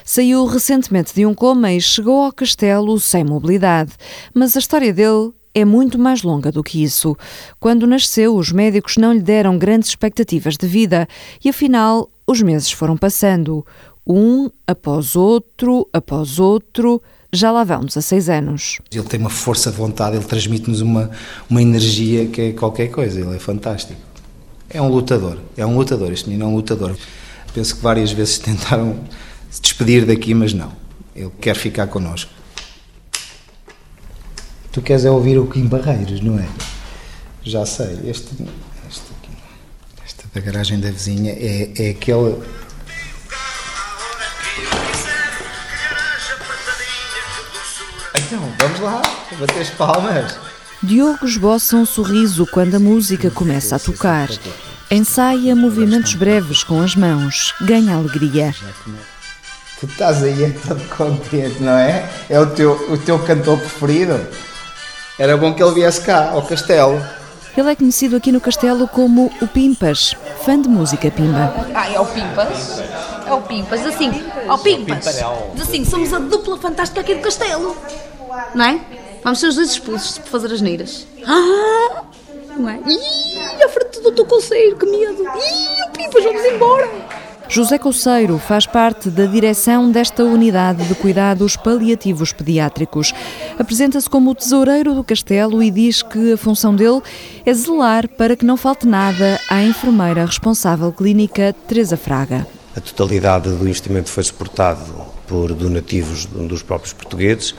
Saiu 0.03 0.45
recentemente 0.45 1.13
de 1.13 1.25
um 1.25 1.33
coma 1.33 1.73
e 1.73 1.81
chegou 1.81 2.23
ao 2.23 2.31
castelo 2.31 2.99
sem 2.99 3.23
mobilidade. 3.23 3.91
Mas 4.33 4.55
a 4.55 4.59
história 4.59 4.93
dele 4.93 5.33
é 5.53 5.65
muito 5.65 5.97
mais 5.97 6.23
longa 6.23 6.51
do 6.51 6.63
que 6.63 6.83
isso. 6.83 7.17
Quando 7.59 7.87
nasceu, 7.87 8.35
os 8.35 8.51
médicos 8.51 8.95
não 8.95 9.11
lhe 9.11 9.21
deram 9.21 9.57
grandes 9.57 9.89
expectativas 9.89 10.55
de 10.55 10.67
vida 10.67 11.07
e, 11.43 11.49
afinal, 11.49 12.09
os 12.27 12.41
meses 12.41 12.71
foram 12.71 12.95
passando 12.95 13.65
um 14.07 14.49
após 14.65 15.15
outro, 15.15 15.87
após 15.91 16.39
outro. 16.39 17.01
Já 17.33 17.51
lá 17.51 17.63
vão 17.65 17.83
16 17.83 18.29
anos. 18.29 18.79
Ele 18.89 19.03
tem 19.03 19.19
uma 19.19 19.29
força 19.29 19.69
de 19.69 19.77
vontade, 19.77 20.15
ele 20.15 20.23
transmite-nos 20.23 20.79
uma, 20.79 21.11
uma 21.49 21.61
energia 21.61 22.25
que 22.27 22.41
é 22.41 22.51
qualquer 22.53 22.87
coisa, 22.87 23.19
ele 23.19 23.35
é 23.35 23.39
fantástico. 23.39 23.99
É 24.69 24.81
um 24.81 24.87
lutador, 24.87 25.37
é 25.57 25.65
um 25.65 25.77
lutador, 25.77 26.11
este 26.11 26.29
menino 26.29 26.45
é 26.45 26.47
um 26.47 26.55
lutador. 26.55 26.95
Penso 27.53 27.75
que 27.75 27.81
várias 27.81 28.11
vezes 28.11 28.37
tentaram 28.39 28.97
se 29.49 29.61
despedir 29.61 30.05
daqui, 30.05 30.33
mas 30.33 30.53
não. 30.53 30.71
Ele 31.13 31.31
quer 31.41 31.55
ficar 31.55 31.87
connosco. 31.87 32.31
Tu 34.71 34.81
queres 34.81 35.05
é 35.05 35.11
ouvir 35.11 35.37
o 35.37 35.47
Kim 35.47 35.65
Barreiros, 35.65 36.21
não 36.21 36.39
é? 36.39 36.47
Já 37.43 37.65
sei, 37.65 37.99
este, 38.05 38.29
este 38.87 39.05
aqui, 39.17 39.31
esta 40.05 40.23
da 40.33 40.39
garagem 40.39 40.79
da 40.79 40.91
vizinha 40.91 41.31
é, 41.31 41.71
é 41.77 41.89
aquele 41.89 42.35
Então, 48.17 48.41
vamos 48.59 48.79
lá, 48.79 49.01
bater 49.39 49.61
as 49.61 49.69
palmas. 49.69 50.35
Diogo 50.81 51.25
esboça 51.25 51.75
um 51.75 51.85
sorriso 51.85 52.47
quando 52.47 52.75
a 52.75 52.79
música 52.79 53.29
começa 53.29 53.75
a 53.75 53.79
tocar. 53.79 54.29
Ensaia 54.89 55.55
movimentos 55.55 56.15
breves 56.15 56.63
com 56.63 56.81
as 56.81 56.95
mãos, 56.95 57.53
ganha 57.61 57.95
alegria. 57.95 58.55
Tu 59.79 59.85
estás 59.85 60.23
aí 60.23 60.45
é 60.45 60.49
todo 60.49 60.81
contente, 60.89 61.61
não 61.61 61.77
é? 61.77 62.09
É 62.27 62.39
o 62.39 62.47
teu, 62.47 62.71
o 62.91 62.97
teu 62.97 63.19
cantor 63.19 63.59
preferido. 63.59 64.19
Era 65.19 65.37
bom 65.37 65.53
que 65.53 65.61
ele 65.61 65.75
viesse 65.75 66.01
cá, 66.01 66.31
ao 66.31 66.41
castelo. 66.41 66.99
Ele 67.55 67.71
é 67.71 67.75
conhecido 67.75 68.15
aqui 68.15 68.31
no 68.31 68.41
castelo 68.41 68.87
como 68.87 69.31
o 69.41 69.47
Pimpas, 69.47 70.15
fã 70.43 70.59
de 70.59 70.69
música 70.69 71.09
pimba. 71.11 71.53
Ah, 71.73 71.89
é 71.91 71.99
o 71.99 72.05
Pimpas? 72.05 72.81
É 73.25 73.33
o 73.33 73.41
Pimpas, 73.41 73.85
assim, 73.85 74.23
é 74.45 74.51
o 74.51 74.57
Pimpas. 74.57 75.07
Assim, 75.59 75.85
somos 75.85 76.13
a 76.13 76.19
dupla 76.19 76.57
fantástica 76.57 77.01
aqui 77.01 77.15
do 77.15 77.21
castelo 77.21 77.75
não 78.55 78.65
é? 78.65 78.79
Vamos 79.23 79.39
ser 79.39 79.47
os 79.47 79.55
dois 79.55 79.71
expulsos 79.71 80.17
por 80.17 80.27
fazer 80.27 80.53
as 80.53 80.61
neiras. 80.61 81.07
Ah! 81.25 82.03
Não 82.57 82.69
é? 82.69 82.79
Ih, 82.87 83.63
a 83.63 83.69
frente 83.69 83.97
do 83.97 84.03
doutor 84.03 84.25
Conceiro, 84.25 84.77
que 84.77 84.85
medo! 84.85 85.23
Ih, 85.23 85.83
o 85.87 85.91
Pipas, 85.91 86.23
vamos 86.23 86.45
embora! 86.45 86.89
José 87.49 87.77
Conceiro 87.77 88.37
faz 88.37 88.65
parte 88.65 89.09
da 89.09 89.25
direção 89.25 89.89
desta 89.89 90.23
unidade 90.23 90.85
de 90.85 90.93
cuidados 90.95 91.55
paliativos 91.55 92.33
pediátricos. 92.33 93.13
Apresenta-se 93.57 94.09
como 94.09 94.31
o 94.31 94.35
tesoureiro 94.35 94.93
do 94.93 95.03
castelo 95.03 95.63
e 95.63 95.71
diz 95.71 96.01
que 96.01 96.33
a 96.33 96.37
função 96.37 96.75
dele 96.75 97.01
é 97.45 97.53
zelar 97.53 98.09
para 98.09 98.35
que 98.35 98.45
não 98.45 98.57
falte 98.57 98.85
nada 98.85 99.39
à 99.49 99.63
enfermeira 99.63 100.25
responsável 100.25 100.91
clínica 100.91 101.55
Teresa 101.67 101.95
Fraga. 101.95 102.45
A 102.75 102.81
totalidade 102.81 103.49
do 103.49 103.63
investimento 103.63 104.09
foi 104.09 104.23
suportado 104.23 104.83
por 105.25 105.53
donativos 105.53 106.25
dos 106.25 106.61
próprios 106.61 106.93
portugueses 106.93 107.55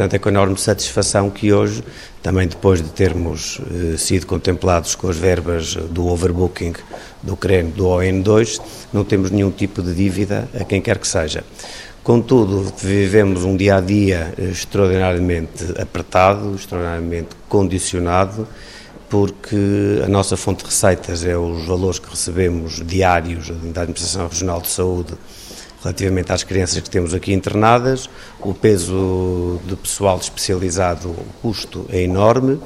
Portanto, 0.00 0.14
é 0.14 0.18
com 0.18 0.30
enorme 0.30 0.56
satisfação 0.56 1.28
que 1.28 1.52
hoje 1.52 1.84
também 2.22 2.48
depois 2.48 2.80
de 2.80 2.88
termos 2.88 3.60
eh, 3.70 3.98
sido 3.98 4.26
contemplados 4.26 4.94
com 4.94 5.10
as 5.10 5.18
verbas 5.18 5.74
do 5.74 6.06
overbooking 6.06 6.72
do 7.22 7.36
CREN 7.36 7.68
do 7.68 7.84
ON2, 7.84 8.62
não 8.94 9.04
temos 9.04 9.30
nenhum 9.30 9.50
tipo 9.50 9.82
de 9.82 9.94
dívida 9.94 10.48
a 10.58 10.64
quem 10.64 10.80
quer 10.80 10.96
que 10.96 11.06
seja. 11.06 11.44
Contudo, 12.02 12.72
vivemos 12.78 13.44
um 13.44 13.54
dia 13.54 13.76
a 13.76 13.80
dia 13.82 14.32
extraordinariamente 14.38 15.66
apertado, 15.78 16.54
extraordinariamente 16.54 17.36
condicionado, 17.46 18.48
porque 19.06 20.00
a 20.02 20.08
nossa 20.08 20.34
fonte 20.34 20.64
de 20.64 20.70
receitas 20.70 21.26
é 21.26 21.36
os 21.36 21.66
valores 21.66 21.98
que 21.98 22.08
recebemos 22.08 22.80
diários 22.86 23.50
da 23.74 23.82
Administração 23.82 24.28
Regional 24.28 24.62
de 24.62 24.68
Saúde 24.68 25.12
relativamente 25.82 26.32
às 26.32 26.44
crianças 26.44 26.80
que 26.80 26.90
temos 26.90 27.14
aqui 27.14 27.32
internadas. 27.32 28.08
O 28.40 28.54
peso 28.54 29.60
de 29.66 29.76
pessoal 29.76 30.18
especializado, 30.18 31.08
o 31.08 31.26
custo 31.42 31.86
é 31.90 32.02
enorme 32.02 32.58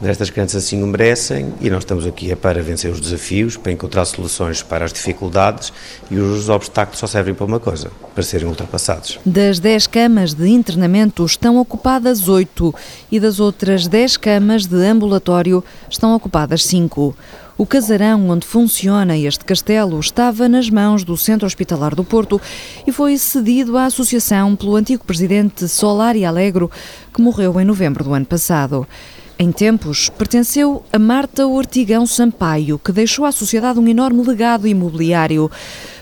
mas 0.00 0.10
estas 0.10 0.28
crianças 0.28 0.64
assim 0.64 0.82
o 0.82 0.86
merecem 0.86 1.54
e 1.60 1.70
nós 1.70 1.80
estamos 1.80 2.06
aqui 2.06 2.30
é 2.30 2.36
para 2.36 2.62
vencer 2.62 2.90
os 2.90 3.00
desafios, 3.00 3.56
para 3.56 3.72
encontrar 3.72 4.04
soluções 4.04 4.62
para 4.62 4.84
as 4.84 4.92
dificuldades 4.92 5.72
e 6.10 6.16
os 6.16 6.48
obstáculos 6.48 6.98
só 6.98 7.06
servem 7.06 7.32
para 7.32 7.46
uma 7.46 7.60
coisa, 7.60 7.90
para 8.12 8.22
serem 8.22 8.46
ultrapassados. 8.46 9.18
Das 9.24 9.58
10 9.58 9.86
camas 9.86 10.34
de 10.34 10.48
internamento 10.48 11.24
estão 11.24 11.58
ocupadas 11.58 12.28
8 12.28 12.74
e 13.10 13.20
das 13.20 13.38
outras 13.38 13.86
10 13.86 14.16
camas 14.16 14.66
de 14.66 14.84
ambulatório 14.84 15.62
estão 15.88 16.14
ocupadas 16.14 16.64
5. 16.64 17.16
O 17.56 17.64
casarão 17.64 18.30
onde 18.30 18.44
funciona 18.44 19.16
este 19.16 19.44
castelo 19.44 20.00
estava 20.00 20.48
nas 20.48 20.68
mãos 20.68 21.04
do 21.04 21.16
Centro 21.16 21.46
Hospitalar 21.46 21.94
do 21.94 22.02
Porto 22.02 22.40
e 22.84 22.90
foi 22.90 23.16
cedido 23.16 23.78
à 23.78 23.84
associação 23.84 24.56
pelo 24.56 24.74
antigo 24.74 25.04
presidente 25.04 25.68
Solari 25.68 26.24
Alegro, 26.24 26.68
que 27.12 27.22
morreu 27.22 27.60
em 27.60 27.64
novembro 27.64 28.02
do 28.02 28.12
ano 28.12 28.26
passado. 28.26 28.84
Em 29.38 29.52
tempos, 29.52 30.08
pertenceu 30.08 30.84
a 30.92 30.98
Marta 30.98 31.46
Ortigão 31.46 32.04
Sampaio, 32.06 32.76
que 32.76 32.90
deixou 32.90 33.24
à 33.24 33.30
sociedade 33.30 33.78
um 33.78 33.86
enorme 33.86 34.26
legado 34.26 34.66
imobiliário. 34.66 35.48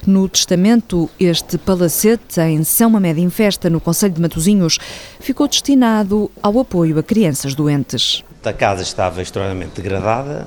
No 0.06 0.30
testamento, 0.30 1.10
este 1.20 1.58
palacete, 1.58 2.40
em 2.40 2.64
São 2.64 2.88
Mamede 2.88 3.20
em 3.20 3.28
Festa, 3.28 3.68
no 3.68 3.80
Conselho 3.80 4.14
de 4.14 4.22
Matosinhos, 4.22 4.78
ficou 5.20 5.46
destinado 5.46 6.30
ao 6.42 6.58
apoio 6.58 6.98
a 6.98 7.02
crianças 7.02 7.54
doentes. 7.54 8.24
A 8.44 8.52
casa 8.52 8.82
estava 8.82 9.22
extremamente 9.22 9.80
degradada, 9.80 10.46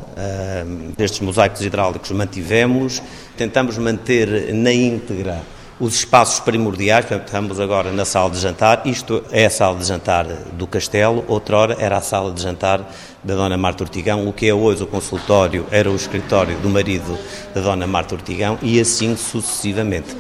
estes 1.00 1.22
mosaicos 1.22 1.62
hidráulicos 1.62 2.12
mantivemos, 2.12 3.02
tentamos 3.38 3.78
manter 3.78 4.54
na 4.54 4.74
íntegra 4.74 5.42
os 5.80 5.96
espaços 5.96 6.42
primordiais, 6.42 7.06
portanto, 7.06 7.28
estamos 7.28 7.60
agora 7.60 7.94
na 7.94 8.04
sala 8.04 8.30
de 8.30 8.40
jantar, 8.40 8.82
isto 8.86 9.24
é 9.32 9.46
a 9.46 9.50
sala 9.50 9.78
de 9.78 9.86
jantar 9.86 10.26
do 10.26 10.68
Castelo, 10.68 11.24
outrora 11.28 11.78
era 11.80 11.98
a 11.98 12.02
sala 12.02 12.34
de 12.34 12.42
jantar 12.42 12.80
da 13.24 13.34
Dona 13.34 13.58
Marta 13.58 13.84
Ortigão, 13.84 14.28
o 14.28 14.34
que 14.34 14.48
é 14.48 14.54
hoje 14.54 14.84
o 14.84 14.88
consultório 14.88 15.66
era 15.72 15.90
o 15.90 15.96
escritório 15.96 16.58
do 16.58 16.70
marido 16.70 17.18
da 17.54 17.62
Dona 17.62 17.88
Marta 17.88 18.14
Ortigão 18.14 18.60
e 18.62 18.80
assim 18.80 19.16
sucessivamente. 19.16 20.16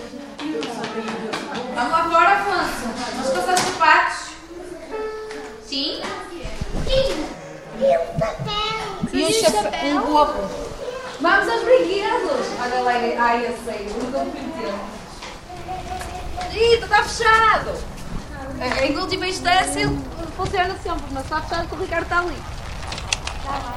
Copo. 10.16 10.40
Vamos 11.20 11.50
aos 11.50 11.64
brinquedos. 11.64 12.48
Olha 12.62 12.80
lá, 12.82 12.92
ai, 13.20 13.48
eu 13.48 13.56
sei, 13.66 13.90
nunca 14.02 14.24
me 14.24 14.32
perdi. 14.32 14.74
Rita, 16.52 16.86
está 16.86 17.04
fechado! 17.04 17.72
Em 18.82 18.98
última 18.98 19.28
instância, 19.28 19.92
funciona 20.38 20.74
sempre, 20.82 21.04
mas 21.12 21.24
está 21.24 21.42
fechado 21.42 21.68
porque 21.68 21.84
o 21.84 21.86
Ricardo 21.86 22.04
está 22.04 22.20
ali. 22.20 22.36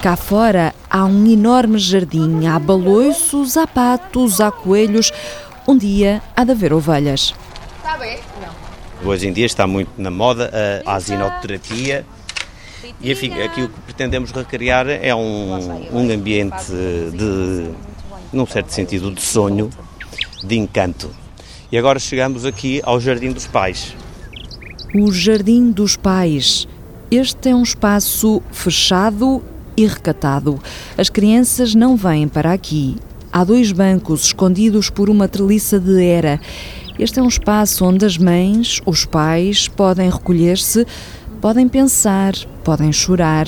Cá 0.00 0.14
fora 0.14 0.72
há 0.88 1.04
um 1.04 1.26
enorme 1.26 1.78
jardim. 1.78 2.46
Há 2.46 2.56
baloiços, 2.60 3.56
há 3.56 3.66
patos, 3.66 4.40
há 4.40 4.52
coelhos. 4.52 5.10
Um 5.66 5.76
dia 5.76 6.22
há 6.36 6.44
de 6.44 6.52
haver 6.52 6.72
ovelhas. 6.72 7.34
Está 7.78 7.96
bem? 7.96 8.20
Não. 8.40 9.10
Hoje 9.10 9.26
em 9.26 9.32
dia 9.32 9.46
está 9.46 9.66
muito 9.66 9.90
na 9.98 10.10
moda 10.10 10.52
a 10.86 10.94
asinoterapia. 10.94 12.06
E 13.00 13.12
enfim, 13.12 13.32
aqui 13.42 13.62
o 13.62 13.68
que 13.68 13.80
pretendemos 13.82 14.30
recriar 14.30 14.88
é 14.88 15.14
um, 15.14 15.92
um 15.92 16.10
ambiente 16.10 16.72
de, 17.12 17.70
num 18.32 18.46
certo 18.46 18.70
sentido, 18.70 19.10
de 19.10 19.22
sonho, 19.22 19.70
de 20.44 20.56
encanto. 20.56 21.10
E 21.70 21.78
agora 21.78 21.98
chegamos 21.98 22.44
aqui 22.44 22.80
ao 22.84 23.00
Jardim 23.00 23.32
dos 23.32 23.46
Pais. 23.46 23.94
O 24.94 25.12
Jardim 25.12 25.70
dos 25.70 25.96
Pais. 25.96 26.66
Este 27.10 27.50
é 27.50 27.54
um 27.54 27.62
espaço 27.62 28.42
fechado 28.50 29.42
e 29.76 29.86
recatado. 29.86 30.58
As 30.96 31.08
crianças 31.08 31.74
não 31.74 31.96
vêm 31.96 32.26
para 32.26 32.52
aqui. 32.52 32.96
Há 33.32 33.44
dois 33.44 33.70
bancos 33.70 34.24
escondidos 34.24 34.88
por 34.90 35.10
uma 35.10 35.28
treliça 35.28 35.78
de 35.78 36.02
era. 36.02 36.40
Este 36.98 37.20
é 37.20 37.22
um 37.22 37.28
espaço 37.28 37.84
onde 37.84 38.04
as 38.04 38.18
mães, 38.18 38.80
os 38.84 39.04
pais, 39.04 39.68
podem 39.68 40.10
recolher-se, 40.10 40.84
podem 41.40 41.68
pensar, 41.68 42.34
podem 42.64 42.92
chorar, 42.92 43.46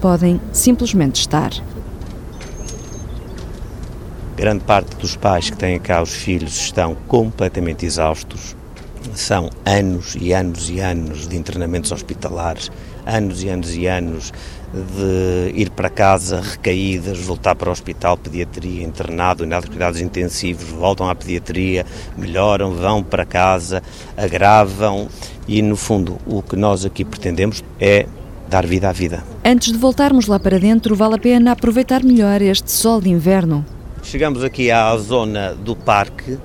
podem 0.00 0.40
simplesmente 0.52 1.20
estar. 1.20 1.50
Grande 4.36 4.64
parte 4.64 4.96
dos 4.96 5.16
pais 5.16 5.50
que 5.50 5.56
têm 5.56 5.78
cá 5.78 6.02
os 6.02 6.12
filhos 6.12 6.56
estão 6.56 6.94
completamente 7.06 7.86
exaustos. 7.86 8.56
São 9.14 9.50
anos 9.64 10.16
e 10.20 10.32
anos 10.32 10.68
e 10.68 10.80
anos 10.80 11.28
de 11.28 11.36
internamentos 11.36 11.92
hospitalares, 11.92 12.70
anos 13.06 13.42
e 13.42 13.48
anos 13.48 13.74
e 13.74 13.86
anos 13.86 14.32
de 14.82 15.52
ir 15.54 15.70
para 15.70 15.88
casa 15.88 16.40
recaídas, 16.40 17.18
voltar 17.18 17.54
para 17.54 17.68
o 17.68 17.72
hospital, 17.72 18.16
pediatria, 18.16 18.82
internado, 18.82 19.42
unidade 19.42 19.64
de 19.64 19.70
cuidados 19.70 20.00
intensivos, 20.00 20.68
voltam 20.68 21.08
à 21.08 21.14
pediatria, 21.14 21.86
melhoram, 22.16 22.72
vão 22.72 23.02
para 23.02 23.24
casa, 23.24 23.82
agravam 24.16 25.08
e, 25.48 25.62
no 25.62 25.76
fundo, 25.76 26.18
o 26.26 26.42
que 26.42 26.56
nós 26.56 26.84
aqui 26.84 27.04
pretendemos 27.04 27.64
é 27.80 28.06
dar 28.48 28.66
vida 28.66 28.88
à 28.88 28.92
vida. 28.92 29.24
Antes 29.44 29.72
de 29.72 29.78
voltarmos 29.78 30.26
lá 30.26 30.38
para 30.38 30.58
dentro, 30.58 30.94
vale 30.94 31.14
a 31.14 31.18
pena 31.18 31.52
aproveitar 31.52 32.02
melhor 32.02 32.42
este 32.42 32.70
sol 32.70 33.00
de 33.00 33.08
inverno. 33.08 33.64
Chegamos 34.02 34.44
aqui 34.44 34.70
à 34.70 34.96
zona 34.96 35.54
do 35.54 35.74
parque 35.74 36.38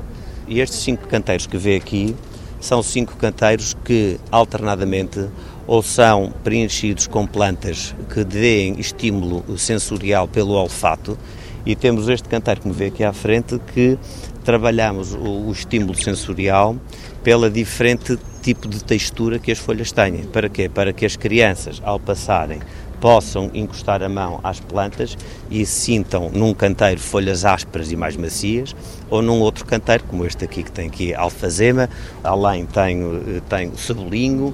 e 0.47 0.59
estes 0.59 0.79
cinco 0.79 1.07
canteiros 1.07 1.45
que 1.45 1.57
vê 1.57 1.75
aqui 1.75 2.15
são 2.59 2.83
cinco 2.83 3.15
canteiros 3.17 3.75
que 3.83 4.19
alternadamente 4.31 5.27
ou 5.71 5.81
são 5.81 6.33
preenchidos 6.43 7.07
com 7.07 7.25
plantas 7.25 7.95
que 8.13 8.25
deem 8.25 8.77
estímulo 8.77 9.57
sensorial 9.57 10.27
pelo 10.27 10.51
olfato 10.51 11.17
e 11.65 11.77
temos 11.77 12.09
este 12.09 12.27
que 12.27 12.67
me 12.67 12.73
vê 12.73 12.87
aqui 12.87 13.05
à 13.05 13.13
frente 13.13 13.57
que 13.73 13.97
trabalhamos 14.43 15.13
o, 15.13 15.47
o 15.47 15.49
estímulo 15.53 15.95
sensorial 15.95 16.75
pela 17.23 17.49
diferente 17.49 18.19
tipo 18.41 18.67
de 18.67 18.83
textura 18.83 19.39
que 19.39 19.49
as 19.49 19.59
folhas 19.59 19.93
têm. 19.93 20.25
Para 20.25 20.49
quê? 20.49 20.67
Para 20.67 20.91
que 20.91 21.05
as 21.05 21.15
crianças, 21.15 21.81
ao 21.85 21.97
passarem 21.97 22.59
possam 22.99 23.49
encostar 23.53 24.03
a 24.03 24.09
mão 24.09 24.41
às 24.43 24.59
plantas 24.59 25.17
e 25.49 25.65
sintam 25.65 26.29
num 26.29 26.53
canteiro 26.53 26.99
folhas 26.99 27.45
ásperas 27.45 27.91
e 27.91 27.95
mais 27.95 28.15
macias, 28.15 28.75
ou 29.09 29.21
num 29.21 29.39
outro 29.39 29.65
canteiro, 29.65 30.03
como 30.03 30.25
este 30.25 30.43
aqui 30.43 30.63
que 30.63 30.71
tem 30.71 30.87
aqui 30.87 31.13
alfazema, 31.13 31.89
além 32.23 32.65
tem, 32.65 33.01
eh, 33.01 33.41
tem 33.49 33.75
cebolinho, 33.75 34.53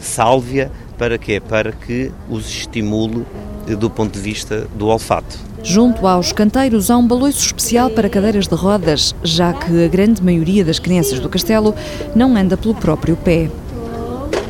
sálvia, 0.00 0.70
para 0.96 1.16
quê? 1.18 1.40
Para 1.40 1.72
que 1.72 2.12
os 2.28 2.48
estimule 2.48 3.24
eh, 3.66 3.74
do 3.74 3.88
ponto 3.88 4.12
de 4.12 4.20
vista 4.20 4.66
do 4.74 4.86
olfato. 4.88 5.38
Junto 5.62 6.06
aos 6.06 6.32
canteiros 6.32 6.90
há 6.90 6.96
um 6.96 7.06
baloiço 7.06 7.44
especial 7.44 7.90
para 7.90 8.08
cadeiras 8.08 8.46
de 8.46 8.54
rodas, 8.54 9.14
já 9.22 9.52
que 9.52 9.84
a 9.84 9.88
grande 9.88 10.22
maioria 10.22 10.64
das 10.64 10.78
crianças 10.78 11.18
do 11.18 11.28
castelo 11.28 11.74
não 12.14 12.36
anda 12.36 12.56
pelo 12.56 12.74
próprio 12.74 13.16
pé. 13.16 13.50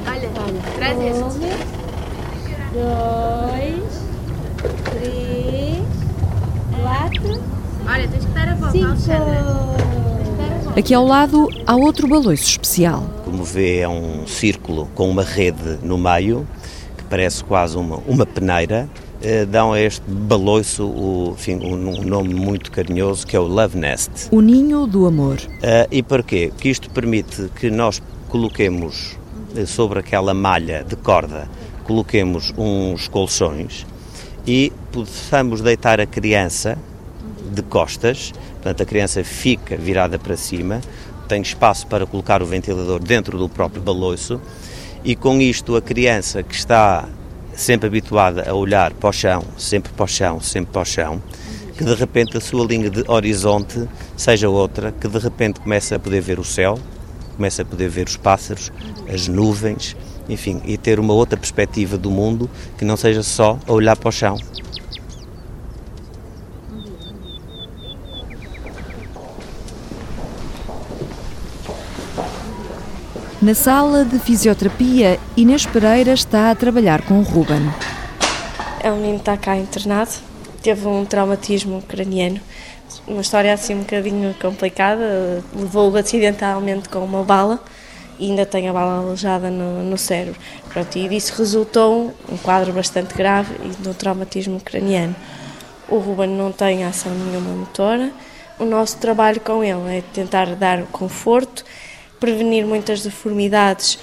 Olha, 0.06 0.28
traz 0.76 0.98
este. 1.00 1.48
Dois, 2.74 4.04
três, 4.84 5.78
quatro. 6.82 7.42
Olha, 7.88 8.08
tens 8.08 8.24
que 8.24 8.32
dar 8.32 8.48
a 8.48 8.54
volta. 8.54 8.78
Alexandra. 8.78 9.58
Aqui 10.76 10.94
ao 10.94 11.04
lado 11.04 11.48
há 11.66 11.74
outro 11.74 12.06
baloiço 12.06 12.44
especial. 12.44 13.17
Como 13.28 13.44
vê, 13.44 13.80
é 13.80 13.88
um 13.88 14.26
círculo 14.26 14.88
com 14.94 15.10
uma 15.10 15.22
rede 15.22 15.78
no 15.82 15.98
meio, 15.98 16.48
que 16.96 17.04
parece 17.04 17.44
quase 17.44 17.76
uma, 17.76 17.96
uma 18.06 18.24
peneira. 18.24 18.88
Eh, 19.20 19.44
dão 19.44 19.74
a 19.74 19.78
este 19.78 20.00
baloiço 20.08 20.86
o, 20.86 21.34
enfim, 21.36 21.56
um, 21.56 22.00
um 22.00 22.04
nome 22.04 22.32
muito 22.32 22.72
carinhoso 22.72 23.26
que 23.26 23.36
é 23.36 23.38
o 23.38 23.46
Love 23.46 23.76
Nest. 23.76 24.28
O 24.30 24.40
ninho 24.40 24.86
do 24.86 25.06
amor. 25.06 25.36
Uh, 25.36 25.86
e 25.90 26.02
porquê? 26.02 26.50
Que 26.58 26.70
isto 26.70 26.88
permite 26.88 27.50
que 27.54 27.70
nós 27.70 28.00
coloquemos 28.30 29.18
eh, 29.54 29.66
sobre 29.66 29.98
aquela 29.98 30.32
malha 30.32 30.82
de 30.82 30.96
corda, 30.96 31.50
coloquemos 31.84 32.54
uns 32.56 33.08
colchões 33.08 33.84
e 34.46 34.72
possamos 34.90 35.60
deitar 35.60 36.00
a 36.00 36.06
criança 36.06 36.78
de 37.52 37.60
costas, 37.60 38.32
portanto 38.54 38.82
a 38.82 38.86
criança 38.86 39.22
fica 39.22 39.76
virada 39.76 40.18
para 40.18 40.34
cima, 40.34 40.80
tem 41.28 41.42
espaço 41.42 41.86
para 41.86 42.06
colocar 42.06 42.42
o 42.42 42.46
ventilador 42.46 42.98
dentro 42.98 43.38
do 43.38 43.48
próprio 43.48 43.82
baloiço 43.82 44.40
e 45.04 45.14
com 45.14 45.40
isto 45.40 45.76
a 45.76 45.82
criança 45.82 46.42
que 46.42 46.54
está 46.54 47.06
sempre 47.54 47.86
habituada 47.86 48.48
a 48.48 48.54
olhar 48.54 48.92
para 48.94 49.10
o 49.10 49.12
chão, 49.12 49.44
sempre 49.56 49.92
para 49.92 50.04
o 50.04 50.08
chão, 50.08 50.40
sempre 50.40 50.72
para 50.72 50.82
o 50.82 50.84
chão, 50.84 51.22
que 51.76 51.84
de 51.84 51.94
repente 51.94 52.36
a 52.36 52.40
sua 52.40 52.64
linha 52.64 52.88
de 52.88 53.04
horizonte 53.06 53.86
seja 54.16 54.48
outra, 54.48 54.90
que 54.90 55.06
de 55.06 55.18
repente 55.18 55.60
comece 55.60 55.94
a 55.94 55.98
poder 55.98 56.20
ver 56.20 56.38
o 56.38 56.44
céu, 56.44 56.78
comece 57.36 57.60
a 57.62 57.64
poder 57.64 57.88
ver 57.88 58.06
os 58.06 58.16
pássaros, 58.16 58.72
as 59.12 59.28
nuvens, 59.28 59.96
enfim, 60.28 60.60
e 60.64 60.76
ter 60.76 60.98
uma 60.98 61.12
outra 61.12 61.36
perspectiva 61.36 61.98
do 61.98 62.10
mundo 62.10 62.48
que 62.76 62.84
não 62.84 62.96
seja 62.96 63.22
só 63.22 63.58
a 63.66 63.72
olhar 63.72 63.96
para 63.96 64.08
o 64.08 64.12
chão. 64.12 64.38
Na 73.48 73.54
sala 73.54 74.04
de 74.04 74.18
fisioterapia, 74.18 75.18
Inês 75.34 75.64
Pereira 75.64 76.12
está 76.12 76.50
a 76.50 76.54
trabalhar 76.54 77.00
com 77.00 77.18
o 77.18 77.22
Ruben. 77.22 77.62
É 78.78 78.92
um 78.92 78.96
menino 78.96 79.14
que 79.14 79.22
está 79.22 79.38
cá 79.38 79.56
internado, 79.56 80.10
teve 80.62 80.86
um 80.86 81.02
traumatismo 81.06 81.80
craniano, 81.80 82.38
uma 83.06 83.22
história 83.22 83.50
assim 83.54 83.74
um 83.74 83.78
bocadinho 83.78 84.34
complicada, 84.38 85.42
levou 85.56 85.96
acidentalmente 85.96 86.90
com 86.90 86.98
uma 86.98 87.24
bala 87.24 87.58
e 88.18 88.28
ainda 88.28 88.44
tem 88.44 88.68
a 88.68 88.72
bala 88.74 88.98
alojada 88.98 89.50
no, 89.50 89.82
no 89.82 89.96
cérebro. 89.96 90.38
Pronto, 90.68 90.98
e 90.98 91.08
disso 91.08 91.32
resultou 91.38 92.14
um 92.30 92.36
quadro 92.36 92.70
bastante 92.74 93.14
grave 93.14 93.54
e 93.64 93.82
no 93.82 93.94
traumatismo 93.94 94.60
craniano. 94.60 95.16
O 95.88 95.96
Ruben 95.96 96.28
não 96.28 96.52
tem 96.52 96.84
ação 96.84 97.14
nenhuma 97.14 97.56
motora. 97.56 98.12
O 98.58 98.66
nosso 98.66 98.98
trabalho 98.98 99.40
com 99.40 99.64
ele 99.64 99.96
é 99.96 100.02
tentar 100.12 100.54
dar 100.54 100.82
conforto, 100.92 101.64
prevenir 102.20 102.66
muitas 102.66 103.02
deformidades, 103.02 103.98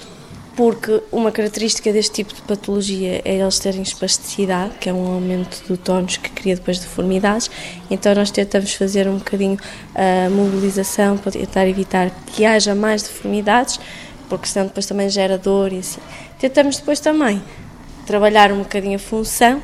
porque 0.56 1.02
uma 1.12 1.30
característica 1.30 1.92
deste 1.92 2.14
tipo 2.14 2.34
de 2.34 2.40
patologia 2.40 3.20
é 3.24 3.34
eles 3.36 3.58
terem 3.58 3.82
espasticidade, 3.82 4.72
que 4.80 4.88
é 4.88 4.92
um 4.92 5.06
aumento 5.06 5.62
do 5.68 5.76
tónus 5.76 6.16
que 6.16 6.30
cria 6.30 6.56
depois 6.56 6.78
deformidades. 6.78 7.50
Então 7.90 8.14
nós 8.14 8.30
tentamos 8.30 8.72
fazer 8.72 9.06
um 9.06 9.18
bocadinho 9.18 9.58
a 9.94 10.30
mobilização 10.30 11.18
para 11.18 11.32
tentar 11.32 11.68
evitar 11.68 12.10
que 12.28 12.46
haja 12.46 12.74
mais 12.74 13.02
deformidades, 13.02 13.78
porque 14.30 14.46
senão 14.46 14.66
depois 14.66 14.86
também 14.86 15.10
gera 15.10 15.36
dor 15.36 15.72
e 15.72 15.78
assim. 15.78 16.00
Tentamos 16.38 16.78
depois 16.78 17.00
também 17.00 17.42
trabalhar 18.06 18.50
um 18.50 18.58
bocadinho 18.60 18.96
a 18.96 18.98
função 18.98 19.62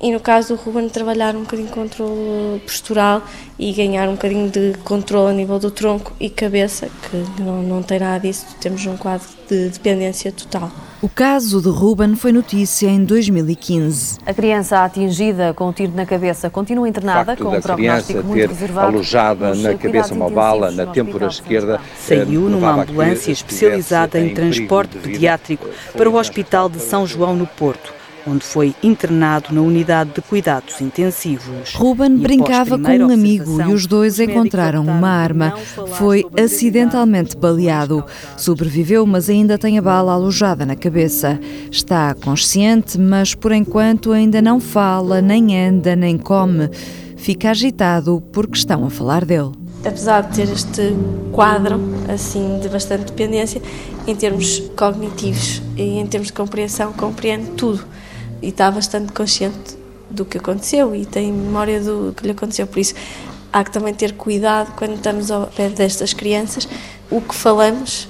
e 0.00 0.10
no 0.10 0.18
caso 0.18 0.56
do 0.56 0.62
Ruben 0.62 0.88
trabalhar 0.88 1.36
um 1.36 1.40
bocadinho 1.40 1.68
de 1.68 1.74
controle 1.74 2.60
postural 2.60 3.22
e 3.58 3.72
ganhar 3.72 4.08
um 4.08 4.12
bocadinho 4.12 4.48
de 4.48 4.74
controle 4.82 5.30
a 5.30 5.34
nível 5.34 5.58
do 5.58 5.70
tronco 5.70 6.12
e 6.18 6.30
cabeça, 6.30 6.88
que 7.10 7.42
não, 7.42 7.62
não 7.62 7.82
tem 7.82 7.98
nada 7.98 8.20
disso, 8.20 8.46
temos 8.60 8.84
um 8.86 8.96
quadro 8.96 9.28
de 9.48 9.68
dependência 9.68 10.32
total. 10.32 10.70
O 11.02 11.08
caso 11.08 11.60
de 11.60 11.68
Ruben 11.68 12.14
foi 12.14 12.30
notícia 12.32 12.86
em 12.86 13.04
2015. 13.04 14.18
A 14.24 14.34
criança 14.34 14.84
atingida 14.84 15.52
com 15.54 15.68
um 15.68 15.72
tiro 15.72 15.92
na 15.94 16.06
cabeça 16.06 16.48
continua 16.48 16.88
internada 16.88 17.36
com 17.36 17.56
um 17.56 17.60
prognóstico 17.60 18.22
muito 18.22 18.48
reservado. 18.48 18.88
alojada 18.88 19.54
na 19.54 19.74
cabeça 19.74 20.14
uma 20.14 20.30
bala 20.30 20.70
na 20.70 20.86
têmpora 20.86 21.26
esquerda. 21.26 21.80
Saiu 21.98 22.48
numa 22.48 22.82
ambulância 22.82 23.32
especializada 23.32 24.18
em 24.18 24.34
transporte 24.34 24.98
pediátrico 24.98 25.68
para 25.96 26.08
o 26.08 26.16
Hospital 26.16 26.68
de 26.68 26.80
São 26.80 27.06
João 27.06 27.34
no 27.34 27.46
Porto 27.46 27.99
onde 28.26 28.44
foi 28.44 28.74
internado 28.82 29.54
na 29.54 29.60
unidade 29.60 30.10
de 30.14 30.22
cuidados 30.22 30.80
intensivos. 30.80 31.74
Ruben 31.74 32.16
brincava 32.16 32.78
com 32.78 32.90
um 32.90 33.12
amigo 33.12 33.60
e 33.60 33.72
os 33.72 33.86
dois 33.86 34.18
encontraram 34.20 34.84
uma 34.84 35.08
arma. 35.08 35.54
Foi 35.98 36.24
acidentalmente 36.38 37.36
baleado. 37.36 38.04
Sobreviveu, 38.36 39.06
mas 39.06 39.28
ainda 39.28 39.58
tem 39.58 39.78
a 39.78 39.82
bala 39.82 40.12
alojada 40.12 40.64
na 40.66 40.76
cabeça. 40.76 41.38
Está 41.70 42.14
consciente, 42.14 42.98
mas 42.98 43.34
por 43.34 43.52
enquanto 43.52 44.12
ainda 44.12 44.40
não 44.42 44.60
fala, 44.60 45.20
nem 45.20 45.58
anda, 45.58 45.96
nem 45.96 46.18
come. 46.18 46.68
Fica 47.16 47.50
agitado 47.50 48.22
porque 48.32 48.56
estão 48.56 48.84
a 48.84 48.90
falar 48.90 49.24
dele 49.24 49.52
apesar 49.84 50.22
de 50.22 50.36
ter 50.36 50.52
este 50.52 50.94
quadro 51.32 51.80
assim 52.12 52.58
de 52.60 52.68
bastante 52.68 53.04
dependência, 53.04 53.62
em 54.06 54.14
termos 54.14 54.60
cognitivos 54.76 55.62
e 55.76 55.98
em 55.98 56.06
termos 56.06 56.28
de 56.28 56.34
compreensão, 56.34 56.92
compreende 56.92 57.50
tudo 57.52 57.84
e 58.42 58.48
está 58.48 58.70
bastante 58.70 59.12
consciente 59.12 59.78
do 60.10 60.24
que 60.24 60.38
aconteceu 60.38 60.94
e 60.94 61.06
tem 61.06 61.32
memória 61.32 61.80
do 61.80 62.12
que 62.16 62.24
lhe 62.24 62.32
aconteceu. 62.32 62.66
Por 62.66 62.78
isso, 62.78 62.94
há 63.52 63.62
que 63.62 63.70
também 63.70 63.94
ter 63.94 64.14
cuidado 64.14 64.74
quando 64.76 64.94
estamos 64.94 65.30
ao 65.30 65.46
pé 65.46 65.68
destas 65.68 66.12
crianças, 66.12 66.68
o 67.10 67.20
que 67.20 67.34
falamos, 67.34 68.08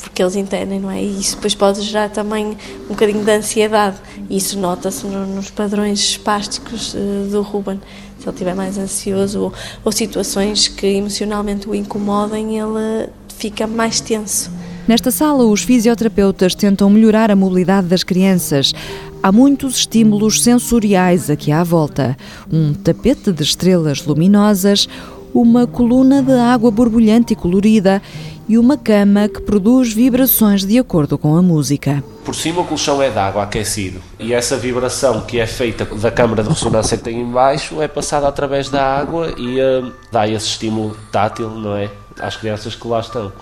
porque 0.00 0.22
eles 0.22 0.36
entendem, 0.36 0.80
não 0.80 0.90
é? 0.90 1.02
E 1.02 1.20
isso 1.20 1.36
depois 1.36 1.54
pode 1.54 1.80
gerar 1.82 2.10
também 2.10 2.56
um 2.84 2.88
bocadinho 2.88 3.24
de 3.24 3.30
ansiedade. 3.30 3.96
E 4.28 4.36
isso 4.36 4.58
nota-se 4.58 5.06
nos 5.06 5.50
padrões 5.50 6.00
espásticos 6.00 6.94
eh, 6.94 7.28
do 7.30 7.42
Ruben. 7.42 7.80
Se 8.18 8.24
ele 8.24 8.30
estiver 8.30 8.54
mais 8.54 8.78
ansioso 8.78 9.42
ou, 9.42 9.52
ou 9.84 9.92
situações 9.92 10.68
que 10.68 10.86
emocionalmente 10.86 11.68
o 11.68 11.74
incomodem, 11.74 12.58
ele 12.58 13.08
fica 13.36 13.66
mais 13.66 14.00
tenso. 14.00 14.50
Nesta 14.88 15.10
sala, 15.10 15.44
os 15.44 15.62
fisioterapeutas 15.62 16.54
tentam 16.54 16.88
melhorar 16.88 17.28
a 17.28 17.36
mobilidade 17.36 17.88
das 17.88 18.04
crianças. 18.04 18.72
Há 19.20 19.32
muitos 19.32 19.78
estímulos 19.78 20.40
sensoriais 20.40 21.28
aqui 21.28 21.50
à 21.50 21.64
volta: 21.64 22.16
um 22.52 22.72
tapete 22.72 23.32
de 23.32 23.42
estrelas 23.42 24.06
luminosas, 24.06 24.88
uma 25.34 25.66
coluna 25.66 26.22
de 26.22 26.32
água 26.32 26.70
borbulhante 26.70 27.32
e 27.32 27.36
colorida 27.36 28.00
e 28.48 28.56
uma 28.56 28.76
cama 28.76 29.28
que 29.28 29.40
produz 29.40 29.92
vibrações 29.92 30.64
de 30.64 30.78
acordo 30.78 31.18
com 31.18 31.36
a 31.36 31.42
música. 31.42 32.02
Por 32.24 32.34
cima 32.34 32.60
o 32.60 32.64
colchão 32.64 33.02
é 33.02 33.10
de 33.10 33.18
água 33.18 33.42
aquecido 33.42 34.00
e 34.20 34.32
essa 34.32 34.56
vibração 34.56 35.22
que 35.22 35.40
é 35.40 35.46
feita 35.48 35.84
da 35.84 36.12
câmara 36.12 36.44
de 36.44 36.48
ressonância 36.48 36.96
que 36.96 37.02
tem 37.02 37.20
embaixo 37.20 37.82
é 37.82 37.88
passada 37.88 38.28
através 38.28 38.68
da 38.68 38.84
água 38.84 39.34
e 39.36 39.60
uh, 39.60 39.92
dá 40.12 40.28
esse 40.28 40.46
estímulo 40.46 40.96
tátil, 41.10 41.50
não 41.50 41.74
é? 41.76 41.90
Às 42.20 42.36
crianças 42.36 42.76
que 42.76 42.86
lá 42.86 43.00
estão. 43.00 43.32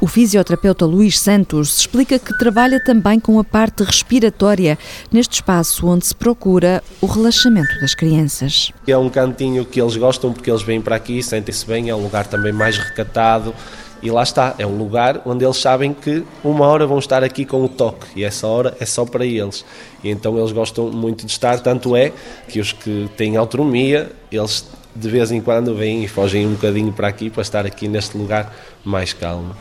O 0.00 0.06
fisioterapeuta 0.06 0.86
Luís 0.86 1.18
Santos 1.18 1.80
explica 1.80 2.18
que 2.18 2.36
trabalha 2.38 2.82
também 2.82 3.20
com 3.20 3.38
a 3.38 3.44
parte 3.44 3.82
respiratória 3.82 4.78
neste 5.12 5.34
espaço 5.34 5.86
onde 5.86 6.06
se 6.06 6.14
procura 6.14 6.82
o 7.02 7.06
relaxamento 7.06 7.78
das 7.82 7.94
crianças. 7.94 8.72
É 8.86 8.96
um 8.96 9.10
cantinho 9.10 9.62
que 9.62 9.78
eles 9.78 9.98
gostam 9.98 10.32
porque 10.32 10.50
eles 10.50 10.62
vêm 10.62 10.80
para 10.80 10.96
aqui, 10.96 11.22
sentem-se 11.22 11.66
bem, 11.66 11.90
é 11.90 11.94
um 11.94 12.02
lugar 12.02 12.26
também 12.26 12.50
mais 12.50 12.78
recatado. 12.78 13.54
E 14.02 14.10
lá 14.10 14.22
está, 14.22 14.54
é 14.56 14.66
um 14.66 14.78
lugar 14.78 15.20
onde 15.26 15.44
eles 15.44 15.58
sabem 15.58 15.92
que 15.92 16.24
uma 16.42 16.66
hora 16.66 16.86
vão 16.86 16.98
estar 16.98 17.22
aqui 17.22 17.44
com 17.44 17.62
o 17.62 17.68
toque 17.68 18.06
e 18.16 18.24
essa 18.24 18.46
hora 18.46 18.74
é 18.80 18.86
só 18.86 19.04
para 19.04 19.26
eles. 19.26 19.66
E 20.02 20.08
então 20.08 20.38
eles 20.38 20.52
gostam 20.52 20.90
muito 20.90 21.26
de 21.26 21.32
estar, 21.32 21.60
tanto 21.60 21.94
é 21.94 22.10
que 22.48 22.58
os 22.58 22.72
que 22.72 23.10
têm 23.18 23.36
autonomia, 23.36 24.10
eles 24.32 24.64
de 25.00 25.08
vez 25.08 25.32
em 25.32 25.40
quando 25.40 25.74
vêm 25.74 26.04
e 26.04 26.08
fogem 26.08 26.46
um 26.46 26.52
bocadinho 26.52 26.92
para 26.92 27.08
aqui 27.08 27.30
para 27.30 27.40
estar 27.40 27.64
aqui 27.64 27.88
neste 27.88 28.18
lugar 28.18 28.54
mais 28.84 29.14
calmo. 29.14 29.56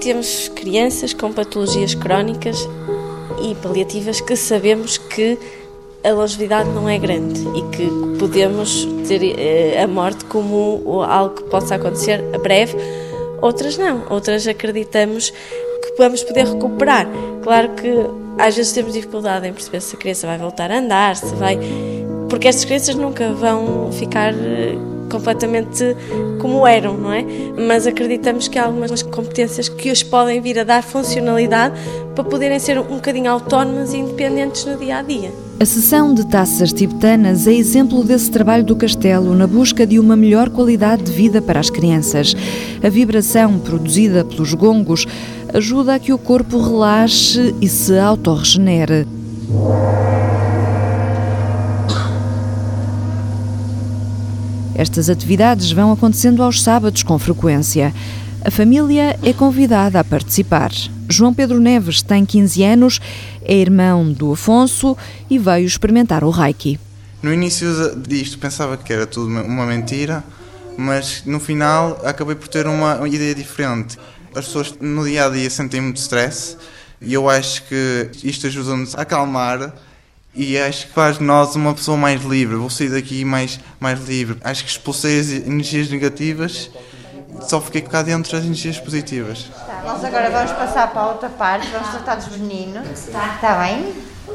Temos 0.00 0.48
crianças 0.48 1.12
com 1.12 1.30
patologias 1.30 1.94
crónicas 1.94 2.66
e 3.42 3.54
paliativas 3.56 4.20
que 4.20 4.34
sabemos 4.34 4.96
que 4.96 5.38
a 6.02 6.10
longevidade 6.12 6.70
não 6.70 6.88
é 6.88 6.98
grande 6.98 7.40
e 7.40 7.76
que 7.76 8.18
podemos 8.18 8.88
ter 9.06 9.22
eh, 9.38 9.82
a 9.82 9.86
morte 9.86 10.24
como 10.24 11.02
algo 11.02 11.34
que 11.34 11.44
possa 11.44 11.74
acontecer 11.74 12.24
a 12.34 12.38
breve, 12.38 12.76
outras 13.42 13.76
não, 13.76 14.04
outras 14.08 14.46
acreditamos 14.46 15.32
que 15.90 15.98
vamos 15.98 16.22
poder 16.22 16.46
recuperar. 16.46 17.06
Claro 17.42 17.70
que 17.70 17.88
às 18.38 18.56
vezes 18.56 18.72
temos 18.72 18.92
dificuldade 18.92 19.46
em 19.46 19.52
perceber 19.52 19.80
se 19.80 19.96
a 19.96 19.98
criança 19.98 20.26
vai 20.26 20.38
voltar 20.38 20.70
a 20.70 20.78
andar, 20.78 21.16
se 21.16 21.34
vai. 21.34 21.58
Porque 22.28 22.48
estas 22.48 22.64
crianças 22.64 22.94
nunca 22.94 23.32
vão 23.32 23.90
ficar 23.92 24.32
eh, 24.32 24.76
completamente 25.10 25.96
como 26.40 26.66
eram, 26.66 26.96
não 26.96 27.12
é? 27.12 27.24
Mas 27.66 27.86
acreditamos 27.86 28.48
que 28.48 28.58
há 28.58 28.64
algumas 28.64 29.02
competências 29.02 29.68
que 29.68 29.90
os 29.90 30.02
podem 30.02 30.40
vir 30.40 30.58
a 30.58 30.64
dar 30.64 30.82
funcionalidade 30.82 31.74
para 32.14 32.24
poderem 32.24 32.58
ser 32.58 32.78
um 32.78 32.84
bocadinho 32.84 33.30
autónomas 33.30 33.92
e 33.92 33.98
independentes 33.98 34.64
no 34.64 34.76
dia 34.76 34.98
a 34.98 35.02
dia. 35.02 35.32
A 35.60 35.66
sessão 35.66 36.14
de 36.14 36.26
taças 36.26 36.72
tibetanas 36.72 37.46
é 37.46 37.52
exemplo 37.52 38.02
desse 38.02 38.30
trabalho 38.30 38.64
do 38.64 38.74
castelo 38.74 39.34
na 39.34 39.46
busca 39.46 39.86
de 39.86 39.98
uma 39.98 40.16
melhor 40.16 40.48
qualidade 40.48 41.02
de 41.02 41.12
vida 41.12 41.42
para 41.42 41.60
as 41.60 41.68
crianças. 41.68 42.34
A 42.82 42.88
vibração 42.88 43.58
produzida 43.58 44.24
pelos 44.24 44.54
gongos 44.54 45.06
ajuda 45.54 45.94
a 45.94 45.98
que 45.98 46.12
o 46.12 46.18
corpo 46.18 46.60
relaxe 46.60 47.54
e 47.60 47.68
se 47.68 47.98
autorregenere. 47.98 49.06
Estas 54.74 55.10
atividades 55.10 55.72
vão 55.72 55.92
acontecendo 55.92 56.42
aos 56.42 56.62
sábados 56.62 57.02
com 57.02 57.18
frequência. 57.18 57.92
A 58.42 58.50
família 58.50 59.18
é 59.22 59.32
convidada 59.32 60.00
a 60.00 60.04
participar. 60.04 60.70
João 61.08 61.34
Pedro 61.34 61.60
Neves 61.60 62.00
tem 62.00 62.24
15 62.24 62.64
anos, 62.64 63.00
é 63.42 63.54
irmão 63.54 64.10
do 64.10 64.32
Afonso 64.32 64.96
e 65.28 65.38
veio 65.38 65.66
experimentar 65.66 66.24
o 66.24 66.30
Reiki. 66.30 66.80
No 67.22 67.32
início 67.34 67.68
disto 67.96 68.38
pensava 68.38 68.78
que 68.78 68.90
era 68.90 69.06
tudo 69.06 69.26
uma 69.26 69.66
mentira, 69.66 70.24
mas 70.78 71.22
no 71.26 71.38
final 71.38 72.00
acabei 72.02 72.34
por 72.34 72.48
ter 72.48 72.66
uma, 72.66 73.06
ideia 73.06 73.34
diferente. 73.34 73.98
As 74.34 74.46
pessoas 74.46 74.74
no 74.80 75.04
dia 75.04 75.26
a 75.26 75.28
dia 75.28 75.48
sentem 75.50 75.80
muito 75.80 75.96
stress 75.96 76.56
e 77.00 77.12
eu 77.14 77.28
acho 77.28 77.64
que 77.64 78.10
isto 78.22 78.46
ajuda-nos 78.46 78.94
a 78.94 79.02
acalmar 79.02 79.72
e 80.34 80.56
acho 80.56 80.86
que 80.86 80.92
faz 80.92 81.18
de 81.18 81.24
nós 81.24 81.56
uma 81.56 81.74
pessoa 81.74 81.96
mais 81.96 82.22
livre. 82.22 82.56
Vou 82.56 82.70
sair 82.70 82.90
daqui 82.90 83.24
mais, 83.24 83.58
mais 83.80 84.00
livre. 84.06 84.38
Acho 84.42 84.64
que 84.64 84.70
expulsei 84.70 85.18
as 85.18 85.30
energias 85.30 85.88
negativas 85.88 86.70
só 87.40 87.60
fiquei 87.60 87.82
cá 87.82 88.02
dentro 88.02 88.36
as 88.36 88.44
energias 88.44 88.78
positivas. 88.78 89.50
Tá, 89.66 89.82
nós 89.84 90.04
agora 90.04 90.30
vamos 90.30 90.52
passar 90.52 90.90
para 90.90 91.02
a 91.02 91.08
outra 91.08 91.28
parte, 91.28 91.68
vamos 91.68 91.88
tratar 91.88 92.16
dos 92.16 92.36
meninos. 92.36 92.88
Está 92.90 93.38
tá 93.40 93.54
bem? 93.62 93.94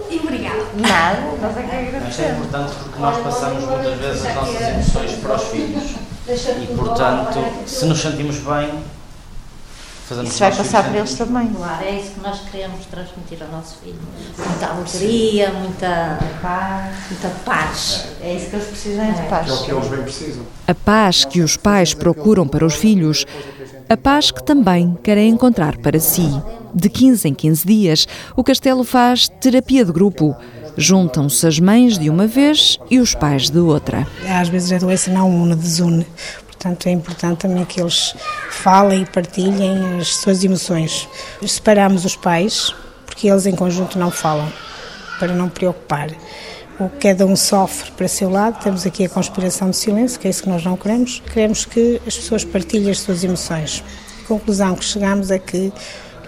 E 0.10 0.20
obrigada. 0.20 0.64
Nada, 0.76 1.22
nós 1.42 1.58
é 1.58 1.62
que 1.62 1.76
agradecemos. 1.76 2.10
Isto 2.10 2.22
é 2.22 2.32
importante 2.32 2.76
porque 2.76 3.00
nós 3.00 3.24
passamos 3.24 3.64
muitas 3.64 4.00
vezes 4.00 4.26
as 4.26 4.36
nossas 4.36 4.62
emoções 4.62 5.12
para 5.20 5.36
os 5.36 5.44
filhos. 5.44 5.96
E, 6.28 6.76
portanto, 6.76 7.40
se 7.68 7.86
nos 7.86 8.02
sentimos 8.02 8.38
bem, 8.38 8.84
fazemos 10.06 10.32
Isso 10.32 10.40
vai 10.40 10.56
passar 10.56 10.84
para 10.84 10.98
eles 10.98 11.14
também. 11.16 11.48
Claro, 11.48 11.84
é 11.84 12.00
isso 12.00 12.12
que 12.12 12.20
nós 12.22 12.40
queremos 12.52 12.86
transmitir 12.86 13.42
ao 13.42 13.50
nosso 13.50 13.78
filho. 13.84 14.00
Muita 14.38 14.68
alegria, 14.68 15.52
muita 15.52 16.20
paz. 16.42 16.96
Muita 17.10 17.30
paz. 17.44 18.08
É 18.22 18.34
isso 18.34 18.50
que 18.50 18.56
eles 18.56 18.68
precisam, 18.68 19.06
é 19.06 19.12
de 19.12 19.22
paz. 19.24 19.50
É 19.50 19.54
o 19.54 19.64
que 19.64 19.72
eles 19.72 19.88
bem 19.88 20.02
precisam. 20.04 20.44
A 20.68 20.74
paz 20.74 21.26
que 21.26 21.42
os 21.42 21.58
pais 21.58 21.94
procuram 21.94 22.48
para 22.48 22.66
os 22.66 22.76
filhos, 22.76 23.26
a 23.90 23.98
paz 23.98 24.32
que 24.32 24.44
também 24.44 24.98
querem 25.04 25.30
encontrar 25.30 25.78
para 25.78 26.00
si. 26.00 26.30
De 26.74 26.90
15 26.90 27.30
em 27.30 27.34
15 27.34 27.66
dias, 27.66 28.08
o 28.36 28.44
Castelo 28.44 28.84
faz 28.84 29.28
terapia 29.28 29.86
de 29.86 29.92
grupo. 29.92 30.36
Juntam-se 30.78 31.48
as 31.48 31.60
mães 31.60 31.98
de 31.98 32.10
uma 32.10 32.28
vez 32.28 32.78
e 32.90 33.00
os 33.00 33.16
pais 33.16 33.50
de 33.50 33.60
outra. 33.60 34.06
Às 34.30 34.50
vezes 34.50 34.72
a 34.74 34.78
doença 34.78 35.10
não 35.10 35.30
une, 35.30 35.56
desune. 35.56 36.06
Portanto, 36.56 36.88
é 36.88 36.92
importante 36.92 37.40
também 37.40 37.64
que 37.66 37.80
eles 37.80 38.16
falem 38.50 39.04
e 39.04 39.06
partilhem 39.06 40.00
as 40.00 40.16
suas 40.16 40.44
emoções. 40.44 41.08
Separamos 41.46 42.06
os 42.06 42.16
pais, 42.16 42.74
porque 43.06 43.28
eles 43.28 43.46
em 43.46 43.56
conjunto 43.56 44.00
não 44.00 44.10
falam, 44.10 44.52
para 45.20 45.34
não 45.34 45.50
preocupar. 45.50 46.10
O 46.80 46.90
que 46.90 47.10
cada 47.10 47.26
um 47.26 47.36
sofre 47.36 47.92
para 47.92 48.08
seu 48.08 48.30
lado, 48.30 48.62
temos 48.62 48.86
aqui 48.86 49.06
a 49.06 49.10
conspiração 49.10 49.70
de 49.70 49.78
silêncio, 49.78 50.20
que 50.20 50.28
é 50.28 50.30
isso 50.30 50.44
que 50.44 50.50
nós 50.50 50.64
não 50.64 50.76
queremos. 50.76 51.22
Queremos 51.32 51.66
que 51.66 52.02
as 52.06 52.16
pessoas 52.16 52.44
partilhem 52.44 52.92
as 52.92 53.00
suas 53.00 53.24
emoções. 53.24 53.84
A 54.24 54.28
conclusão 54.28 54.76
que 54.76 54.84
chegamos 54.84 55.32
é 55.32 55.40
que 55.40 55.72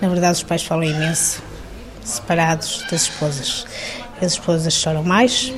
na 0.01 0.09
verdade, 0.09 0.33
os 0.33 0.43
pais 0.43 0.63
falam 0.63 0.83
imenso, 0.83 1.41
separados 2.03 2.83
das 2.89 3.03
esposas. 3.03 3.65
As 4.21 4.33
esposas 4.33 4.73
choram 4.73 5.03
mais, 5.03 5.51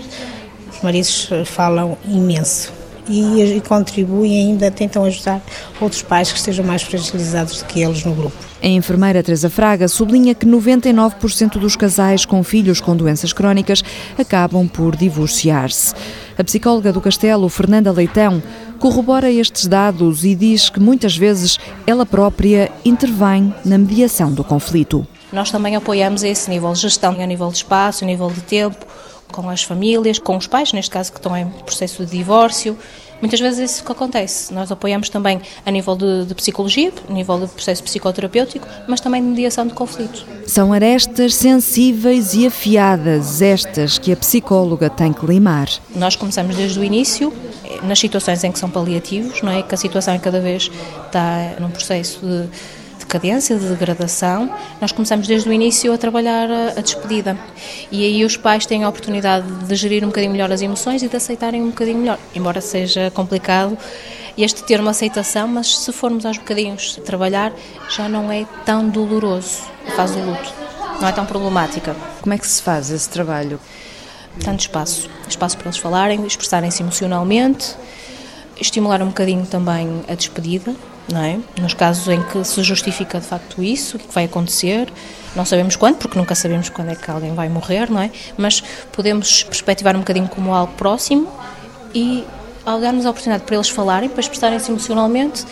os 0.72 0.82
maridos 0.82 1.30
falam 1.46 1.98
imenso 2.06 2.79
e, 3.10 3.58
e 3.58 3.62
contribuem 3.62 4.38
ainda, 4.38 4.70
tentam 4.70 5.04
ajudar 5.04 5.42
outros 5.82 6.02
pais 6.02 6.32
que 6.32 6.38
estejam 6.38 6.64
mais 6.64 6.84
fragilizados 6.84 7.60
do 7.60 7.66
que 7.66 7.82
eles 7.82 8.06
no 8.06 8.14
grupo. 8.14 8.38
A 8.62 8.68
enfermeira 8.68 9.24
Teresa 9.24 9.50
Fraga 9.50 9.88
sublinha 9.88 10.36
que 10.36 10.46
99% 10.46 11.58
dos 11.58 11.76
casais 11.76 12.26
com 12.26 12.44
filhos 12.44 12.80
com 12.80 12.96
doenças 12.96 13.34
crónicas 13.34 13.84
acabam 14.18 14.68
por 14.68 14.96
divorciar-se. 14.96 15.96
A 16.38 16.44
psicóloga 16.44 16.94
do 16.94 17.02
Castelo, 17.02 17.50
Fernanda 17.50 17.92
Leitão, 17.92 18.44
corrobora 18.78 19.32
estes 19.32 19.66
dados 19.66 20.24
e 20.24 20.36
diz 20.36 20.70
que 20.70 20.80
muitas 20.80 21.18
vezes 21.18 21.58
ela 21.88 22.06
própria 22.06 22.72
intervém 22.86 23.54
na 23.66 23.78
mediação 23.78 24.32
do 24.32 24.44
conflito. 24.44 25.06
Nós 25.32 25.52
também 25.52 25.76
apoiamos 25.76 26.24
esse 26.24 26.50
nível 26.50 26.74
de 26.74 26.80
gestão, 26.80 27.12
a 27.12 27.26
nível 27.26 27.50
de 27.50 27.58
espaço, 27.58 28.04
a 28.04 28.08
nível 28.08 28.32
de 28.32 28.42
tempo, 28.42 28.86
com 29.32 29.50
as 29.50 29.64
famílias, 29.64 30.20
com 30.20 30.36
os 30.38 30.48
pais, 30.48 30.74
neste 30.74 30.92
caso 30.92 31.12
que 31.12 31.20
estão 31.20 31.36
em 31.36 31.48
processo 31.66 32.06
de 32.06 32.18
divórcio. 32.18 32.78
Muitas 33.22 33.40
vezes 33.40 33.60
é 33.60 33.64
isso 33.66 33.84
que 33.84 33.92
acontece. 33.92 34.54
Nós 34.54 34.72
apoiamos 34.72 35.10
também 35.10 35.42
a 35.66 35.72
nível 35.72 35.96
de, 35.96 36.26
de, 36.26 36.34
psicologia, 36.34 36.92
a 37.08 37.12
nível 37.12 37.40
de 37.40 37.48
processo 37.48 37.84
psicoterapêutico, 37.84 38.66
mas 38.88 39.02
também 39.02 39.22
de 39.22 39.28
mediação 39.28 39.68
de 39.68 39.74
conflitos. 39.74 40.26
São 40.48 40.72
arestas 40.72 41.36
sensíveis 41.36 42.34
e 42.34 42.48
afiadas, 42.48 43.42
estas 43.42 43.98
que 43.98 44.12
a 44.14 44.16
psicóloga 44.16 44.90
tem 44.90 45.12
que 45.12 45.26
limar. 45.26 45.68
Nós 45.94 46.16
começamos 46.16 46.56
desde 46.56 46.80
o 46.80 46.84
início, 46.84 47.34
nas 47.84 48.00
situações 48.00 48.44
em 48.44 48.52
que 48.52 48.60
são 48.60 48.70
paliativos, 48.70 49.42
não 49.42 49.52
é? 49.52 49.64
Que 49.64 49.76
a 49.76 49.78
situação 49.78 50.14
é 50.14 50.20
cada 50.20 50.40
vez 50.40 50.72
está 51.06 51.56
num 51.60 51.70
processo 51.70 52.20
de 52.26 52.48
decadência, 53.10 53.58
de 53.58 53.68
degradação, 53.68 54.56
nós 54.80 54.92
começamos 54.92 55.28
desde 55.28 55.50
o 55.50 55.52
início 55.52 55.92
a 55.92 55.98
trabalhar 55.98 56.48
a, 56.50 56.68
a, 56.78 56.82
despedida. 56.82 57.36
E 57.92 58.06
aí 58.06 58.24
os 58.24 58.38
pais 58.38 58.68
têm 58.68 58.84
a 58.84 58.90
oportunidade 58.90 59.48
de 59.66 59.76
gerir 59.76 60.04
um 60.04 60.08
bocadinho 60.08 60.32
melhor 60.32 60.52
as 60.52 60.62
emoções 60.62 61.02
e 61.02 61.08
de 61.08 61.18
aceitarem 61.18 61.64
um 61.64 61.70
bocadinho 61.70 61.98
melhor, 61.98 62.20
embora 62.36 62.62
seja 62.62 63.10
complicado 63.10 63.76
este 64.38 64.64
ter 64.64 64.80
uma 64.80 64.92
aceitação, 64.92 65.48
mas 65.48 65.80
se 65.80 65.92
formos 65.92 66.24
aos 66.24 66.38
bocadinhos 66.38 66.98
trabalhar, 67.04 67.52
já 67.90 68.08
não 68.08 68.32
é 68.32 68.46
tão 68.64 68.88
doloroso 68.88 69.64
a 69.88 69.92
fase 69.92 70.14
do 70.14 70.30
luto, 70.30 70.54
não 71.02 71.08
é 71.08 71.12
tão 71.12 71.26
problemática. 71.26 71.96
Como 72.22 72.34
é 72.34 72.38
que 72.38 72.48
se 72.48 72.62
faz 72.62 72.92
esse 72.92 73.10
trabalho? 73.10 73.60
Tanto 74.44 74.60
espaço, 74.60 75.10
espaço 75.28 75.58
para 75.58 75.68
eles 75.68 75.80
falarem, 75.80 76.26
expressarem-se 76.28 76.84
emocionalmente, 76.84 77.76
estimular 78.62 79.02
um 79.02 79.08
bocadinho 79.08 79.46
também 79.48 80.04
a 80.08 80.14
despedida, 80.14 80.76
não 81.12 81.24
é? 81.24 81.40
Nos 81.60 81.74
casos 81.74 82.08
em 82.08 82.22
que 82.24 82.44
se 82.44 82.62
justifica 82.64 83.20
de 83.20 83.26
facto 83.26 83.64
isso, 83.64 83.98
o 83.98 84.00
que 84.00 84.14
vai 84.14 84.26
acontecer, 84.26 84.92
não 85.36 85.46
sabemos 85.46 85.76
quando, 85.76 85.98
porque 85.98 86.18
nunca 86.18 86.36
sabemos 86.36 86.70
quando 86.70 86.90
é 86.90 86.96
que 86.96 87.10
alguém 87.10 87.34
vai 87.34 87.50
morrer, 87.50 87.90
não 87.90 88.02
é? 88.02 88.12
Mas 88.38 88.62
podemos 88.92 89.44
perspectivar 89.44 89.96
um 89.96 90.00
bocadinho 90.00 90.28
como 90.28 90.54
algo 90.54 90.74
próximo 90.74 91.28
e 91.94 92.24
ao 92.66 92.80
darmos 92.80 93.06
a 93.06 93.10
oportunidade 93.10 93.44
para 93.44 93.56
eles 93.56 93.70
falarem, 93.70 94.10
para 94.10 94.20
expressarem-se 94.20 94.70
emocionalmente, 94.70 95.46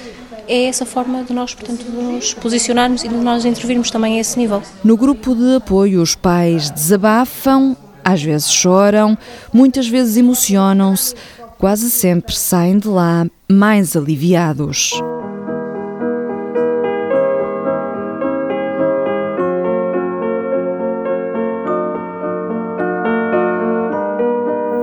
é 0.48 0.66
essa 0.66 0.86
forma 0.86 1.24
de 1.24 1.34
nós, 1.34 1.54
portanto, 1.54 1.84
de 1.84 1.92
nos 1.92 2.34
posicionarmos 2.34 3.04
e 3.04 3.08
de 3.10 3.16
nós 3.16 3.44
intervirmos 3.44 3.92
também 3.92 4.18
a 4.18 4.22
esse 4.22 4.38
nível. 4.38 4.62
No 4.84 4.96
grupo 4.96 5.36
de 5.36 5.56
apoio, 5.56 6.02
os 6.02 6.16
pais 6.16 6.70
desabafam, 6.70 7.76
às 8.04 8.24
vezes 8.24 8.50
choram, 8.50 9.18
muitas 9.52 9.88
vezes 9.88 10.16
emocionam-se, 10.16 11.14
quase 11.58 11.90
sempre 11.92 12.36
saem 12.36 12.78
de 12.78 12.88
lá 12.88 13.28
mais 13.50 13.96
aliviados. 13.96 14.94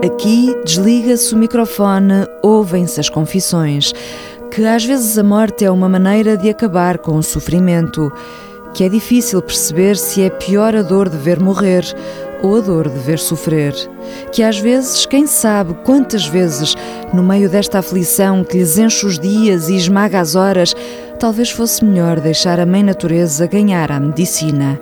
Aqui 0.04 0.54
desliga-se 0.66 1.34
o 1.34 1.38
microfone, 1.38 2.26
ouvem-se 2.42 3.00
as 3.00 3.08
confissões, 3.08 3.94
que 4.50 4.62
às 4.66 4.84
vezes 4.84 5.16
a 5.16 5.22
morte 5.22 5.64
é 5.64 5.70
uma 5.70 5.88
maneira 5.88 6.36
de 6.36 6.50
acabar 6.50 6.98
com 6.98 7.16
o 7.16 7.22
sofrimento, 7.22 8.12
que 8.74 8.84
é 8.84 8.88
difícil 8.90 9.40
perceber 9.40 9.96
se 9.96 10.20
é 10.20 10.28
pior 10.28 10.76
a 10.76 10.82
dor 10.82 11.08
de 11.08 11.16
ver 11.16 11.40
morrer 11.40 11.84
ou 12.42 12.58
a 12.58 12.60
dor 12.60 12.90
de 12.90 12.98
ver 12.98 13.18
sofrer, 13.18 13.72
que 14.30 14.42
às 14.42 14.58
vezes, 14.58 15.06
quem 15.06 15.26
sabe 15.26 15.72
quantas 15.84 16.26
vezes, 16.26 16.74
no 17.14 17.22
meio 17.22 17.48
desta 17.48 17.78
aflição 17.78 18.44
que 18.44 18.58
lhes 18.58 18.76
enche 18.76 19.06
os 19.06 19.18
dias 19.18 19.70
e 19.70 19.76
esmaga 19.76 20.20
as 20.20 20.34
horas, 20.34 20.74
talvez 21.18 21.50
fosse 21.50 21.82
melhor 21.82 22.20
deixar 22.20 22.60
a 22.60 22.66
Mãe 22.66 22.82
Natureza 22.82 23.46
ganhar 23.46 23.90
a 23.90 23.98
medicina. 23.98 24.78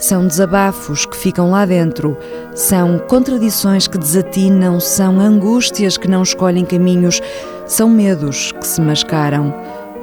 São 0.00 0.26
desabafos 0.26 1.04
que 1.04 1.14
ficam 1.14 1.50
lá 1.50 1.66
dentro, 1.66 2.16
são 2.54 2.98
contradições 3.00 3.86
que 3.86 3.98
desatinam, 3.98 4.80
são 4.80 5.20
angústias 5.20 5.98
que 5.98 6.08
não 6.08 6.22
escolhem 6.22 6.64
caminhos, 6.64 7.20
são 7.66 7.86
medos 7.86 8.50
que 8.50 8.66
se 8.66 8.80
mascaram. 8.80 9.54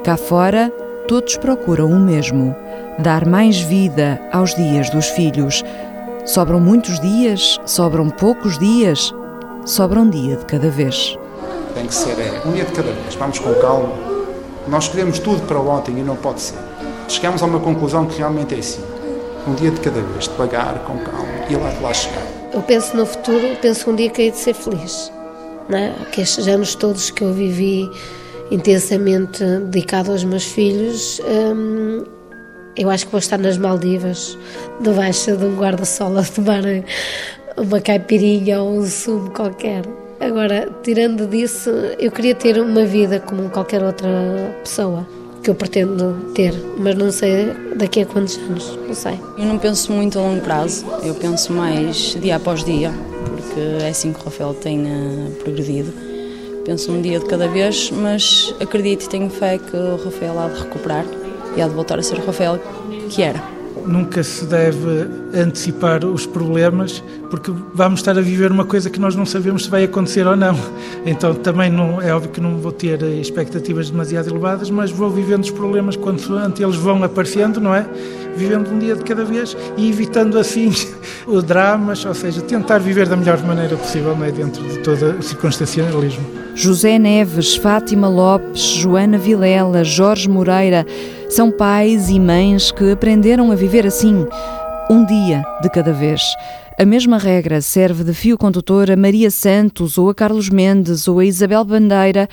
Cá 0.04 0.16
fora, 0.16 0.72
todos 1.08 1.36
procuram 1.36 1.90
o 1.90 1.98
mesmo: 1.98 2.54
dar 3.00 3.26
mais 3.26 3.58
vida 3.58 4.20
aos 4.32 4.54
dias 4.54 4.88
dos 4.88 5.08
filhos. 5.08 5.64
Sobram 6.24 6.60
muitos 6.60 7.00
dias, 7.00 7.58
sobram 7.66 8.08
poucos 8.08 8.56
dias, 8.56 9.12
sobra 9.66 9.98
um 9.98 10.08
dia 10.08 10.36
de 10.36 10.44
cada 10.44 10.70
vez. 10.70 11.18
Tem 11.74 11.86
que 11.88 11.94
ser 11.94 12.16
é, 12.20 12.40
um 12.46 12.52
dia 12.52 12.64
de 12.64 12.72
cada 12.72 12.92
vez, 12.92 13.16
vamos 13.16 13.40
com 13.40 13.52
calma. 13.54 13.90
Nós 14.68 14.86
queremos 14.86 15.18
tudo 15.18 15.42
para 15.42 15.58
ontem 15.58 15.98
e 15.98 16.02
não 16.02 16.14
pode 16.14 16.40
ser. 16.40 16.58
Chegamos 17.08 17.42
a 17.42 17.46
uma 17.46 17.58
conclusão 17.58 18.06
que 18.06 18.18
realmente 18.18 18.54
é 18.54 18.58
assim 18.58 18.97
um 19.48 19.54
dia 19.54 19.70
de 19.70 19.80
cada 19.80 20.00
vez, 20.00 20.28
devagar, 20.28 20.78
com 20.84 20.98
calma, 20.98 21.28
e 21.48 21.56
lá 21.56 21.70
de 21.70 21.82
lá 21.82 21.94
chegar. 21.94 22.22
Eu 22.52 22.62
penso 22.62 22.96
no 22.96 23.06
futuro, 23.06 23.56
penso 23.60 23.90
um 23.90 23.96
dia 23.96 24.10
que 24.10 24.22
hei 24.22 24.30
de 24.30 24.36
ser 24.36 24.54
feliz. 24.54 25.10
É? 25.70 25.92
Que 26.12 26.22
estes 26.22 26.46
anos 26.48 26.74
todos 26.74 27.10
que 27.10 27.22
eu 27.22 27.32
vivi 27.32 27.90
intensamente 28.50 29.44
dedicado 29.44 30.12
aos 30.12 30.24
meus 30.24 30.44
filhos, 30.44 31.20
hum, 31.26 32.04
eu 32.76 32.88
acho 32.88 33.06
que 33.06 33.12
vou 33.12 33.18
estar 33.18 33.38
nas 33.38 33.58
Maldivas, 33.58 34.38
debaixo 34.80 35.36
de 35.36 35.44
um 35.44 35.56
guarda-sol 35.56 36.16
a 36.18 36.22
tomar 36.22 36.62
uma 37.56 37.80
caipirinha 37.80 38.62
ou 38.62 38.78
um 38.78 38.86
sumo 38.86 39.30
qualquer. 39.30 39.82
Agora, 40.20 40.68
tirando 40.82 41.26
disso, 41.26 41.70
eu 41.98 42.10
queria 42.10 42.34
ter 42.34 42.58
uma 42.58 42.84
vida 42.84 43.20
como 43.20 43.50
qualquer 43.50 43.82
outra 43.82 44.08
pessoa 44.62 45.06
que 45.48 45.52
eu 45.52 45.54
pretendo 45.54 46.14
ter, 46.34 46.52
mas 46.76 46.94
não 46.94 47.10
sei 47.10 47.54
daqui 47.74 48.02
a 48.02 48.06
quantos 48.06 48.36
anos, 48.36 48.78
não 48.86 48.92
sei. 48.92 49.18
Eu 49.38 49.46
não 49.46 49.58
penso 49.58 49.90
muito 49.90 50.18
a 50.18 50.22
longo 50.22 50.42
prazo, 50.42 50.84
eu 51.02 51.14
penso 51.14 51.54
mais 51.54 52.14
dia 52.20 52.36
após 52.36 52.62
dia, 52.62 52.92
porque 53.24 53.82
é 53.82 53.88
assim 53.88 54.12
que 54.12 54.20
o 54.20 54.24
Rafael 54.24 54.52
tem 54.52 54.80
uh, 54.80 55.30
progredido. 55.42 55.90
Penso 56.66 56.92
um 56.92 57.00
dia 57.00 57.18
de 57.18 57.24
cada 57.24 57.48
vez, 57.48 57.90
mas 57.90 58.54
acredito 58.60 59.06
e 59.06 59.08
tenho 59.08 59.30
fé 59.30 59.56
que 59.56 59.74
o 59.74 59.96
Rafael 60.04 60.38
há 60.38 60.48
de 60.48 60.60
recuperar 60.60 61.06
e 61.56 61.62
há 61.62 61.66
de 61.66 61.72
voltar 61.72 61.98
a 61.98 62.02
ser 62.02 62.18
o 62.18 62.26
Rafael 62.26 62.60
que 63.08 63.22
era 63.22 63.57
nunca 63.88 64.22
se 64.22 64.44
deve 64.44 65.08
antecipar 65.34 66.04
os 66.04 66.26
problemas, 66.26 67.02
porque 67.30 67.52
vamos 67.74 68.00
estar 68.00 68.16
a 68.16 68.20
viver 68.20 68.52
uma 68.52 68.64
coisa 68.64 68.90
que 68.90 69.00
nós 69.00 69.16
não 69.16 69.26
sabemos 69.26 69.64
se 69.64 69.70
vai 69.70 69.84
acontecer 69.84 70.26
ou 70.26 70.36
não. 70.36 70.56
Então 71.04 71.34
também 71.34 71.70
não, 71.70 72.00
é 72.00 72.14
óbvio 72.14 72.30
que 72.30 72.40
não 72.40 72.58
vou 72.58 72.72
ter 72.72 73.02
expectativas 73.02 73.90
demasiado 73.90 74.28
elevadas, 74.28 74.70
mas 74.70 74.90
vou 74.90 75.10
vivendo 75.10 75.44
os 75.44 75.50
problemas 75.50 75.96
quando 75.96 76.20
eles 76.60 76.76
vão 76.76 77.02
aparecendo, 77.02 77.60
não 77.60 77.74
é? 77.74 77.86
Vivendo 78.36 78.70
um 78.70 78.78
dia 78.78 78.94
de 78.94 79.02
cada 79.02 79.24
vez 79.24 79.56
e 79.76 79.88
evitando 79.88 80.38
assim 80.38 80.72
dramas, 81.44 82.04
ou 82.04 82.14
seja, 82.14 82.40
tentar 82.42 82.78
viver 82.78 83.08
da 83.08 83.16
melhor 83.16 83.42
maneira 83.44 83.76
possível, 83.76 84.16
não 84.16 84.24
é? 84.24 84.30
Dentro 84.30 84.62
de 84.62 84.78
todo 84.78 85.18
o 85.18 85.22
circunstancialismo. 85.22 86.37
José 86.58 86.98
Neves, 86.98 87.54
Fátima 87.54 88.08
Lopes, 88.08 88.60
Joana 88.60 89.16
Vilela, 89.16 89.84
Jorge 89.84 90.28
Moreira 90.28 90.84
são 91.30 91.52
pais 91.52 92.08
e 92.08 92.18
mães 92.18 92.72
que 92.72 92.90
aprenderam 92.90 93.52
a 93.52 93.54
viver 93.54 93.86
assim, 93.86 94.26
um 94.90 95.06
dia 95.06 95.44
de 95.62 95.70
cada 95.70 95.92
vez. 95.92 96.20
A 96.76 96.84
mesma 96.84 97.16
regra 97.16 97.60
serve 97.60 98.02
de 98.02 98.12
fio 98.12 98.36
condutor 98.36 98.90
a 98.90 98.96
Maria 98.96 99.30
Santos 99.30 99.96
ou 99.98 100.10
a 100.10 100.14
Carlos 100.14 100.50
Mendes 100.50 101.06
ou 101.06 101.20
a 101.20 101.24
Isabel 101.24 101.64
Bandeira, 101.64 102.28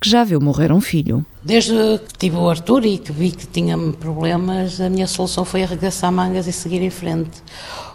que 0.00 0.08
já 0.08 0.24
viu 0.24 0.40
morrer 0.40 0.72
um 0.72 0.80
filho. 0.80 1.22
Desde 1.42 1.74
que 1.98 2.16
tive 2.16 2.36
o 2.36 2.48
Arthur 2.48 2.86
e 2.86 2.96
que 2.96 3.12
vi 3.12 3.30
que 3.30 3.46
tinha 3.46 3.76
problemas, 4.00 4.80
a 4.80 4.88
minha 4.88 5.06
solução 5.06 5.44
foi 5.44 5.62
arregaçar 5.62 6.10
mangas 6.10 6.46
e 6.46 6.52
seguir 6.52 6.80
em 6.80 6.88
frente. 6.88 7.42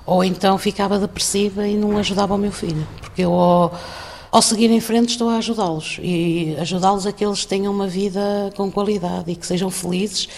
Ou 0.05 0.23
então 0.23 0.59
ficava 0.59 0.99
depressiva 0.99 1.67
e 1.67 1.75
não 1.75 1.97
ajudava 1.97 2.35
o 2.35 2.37
meu 2.37 2.51
filho, 2.51 2.87
porque 3.01 3.23
eu 3.23 3.71
ao, 4.31 4.41
seguir 4.41 4.71
em 4.71 4.79
frente 4.79 5.09
estou 5.09 5.29
a 5.29 5.37
ajudá-los 5.37 5.99
e 6.01 6.55
ajudá-los 6.59 7.05
a 7.05 7.11
que 7.11 7.25
eles 7.25 7.45
tenham 7.45 7.73
uma 7.73 7.87
vida 7.87 8.51
com 8.55 8.71
qualidade 8.71 9.31
e 9.31 9.35
que 9.35 9.45
sejam 9.45 9.69
felizes 9.69 10.29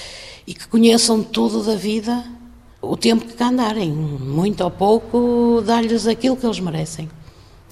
e 0.48 0.54
que 0.54 0.68
conheçam 0.68 1.22
tudo 1.22 1.64
da 1.64 1.76
vida 1.76 2.24
o 2.82 2.98
tempo 2.98 3.26
que 3.26 3.34
cá 3.34 3.48
andarem, 3.48 3.92
muito 3.92 4.62
ou 4.62 4.70
pouco, 4.70 5.64
dar-lhes 5.66 6.06
aquilo 6.06 6.36
que 6.36 6.46
eles 6.46 6.60
merecem. 6.60 7.10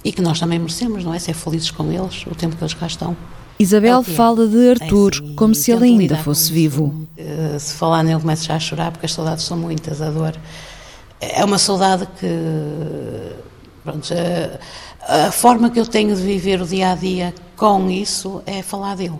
E 0.04 0.12
que 0.12 0.22
nós 0.22 0.40
também 0.40 0.58
merecemos, 0.58 1.04
não 1.04 1.14
é? 1.14 1.20
Ser 1.20 1.34
felizes 1.34 1.70
com 1.70 1.92
eles, 1.92 2.26
o 2.26 2.34
tempo 2.34 2.56
que 2.56 2.64
eles 2.64 2.74
cá 2.74 2.88
estão. 2.88 3.16
Isabel 3.60 4.00
é 4.00 4.04
fala 4.04 4.48
de 4.48 4.72
Arthur 4.72 5.12
é, 5.16 5.36
como 5.36 5.54
se 5.54 5.72
ele 5.72 5.86
ainda 5.86 6.18
fosse 6.18 6.52
vivo. 6.52 7.08
Eh, 7.16 7.58
se 7.60 7.74
falar 7.74 8.04
nele, 8.04 8.20
começo 8.20 8.46
já 8.46 8.56
a 8.56 8.60
chorar, 8.60 8.92
porque 8.92 9.06
as 9.06 9.14
saudades 9.14 9.44
são 9.44 9.58
muitas, 9.58 10.02
a 10.02 10.10
dor. 10.10 10.36
É 11.20 11.46
uma 11.46 11.60
saudade 11.60 12.08
que. 12.20 12.28
Pronto, 13.84 14.08
a 15.08 15.32
forma 15.32 15.70
que 15.70 15.80
eu 15.80 15.86
tenho 15.86 16.16
de 16.16 16.22
viver 16.22 16.62
o 16.62 16.66
dia 16.66 16.92
a 16.92 16.96
dia 16.96 17.34
com 17.56 17.90
isso 17.90 18.42
é 18.46 18.62
falar 18.62 18.96
dele. 18.96 19.20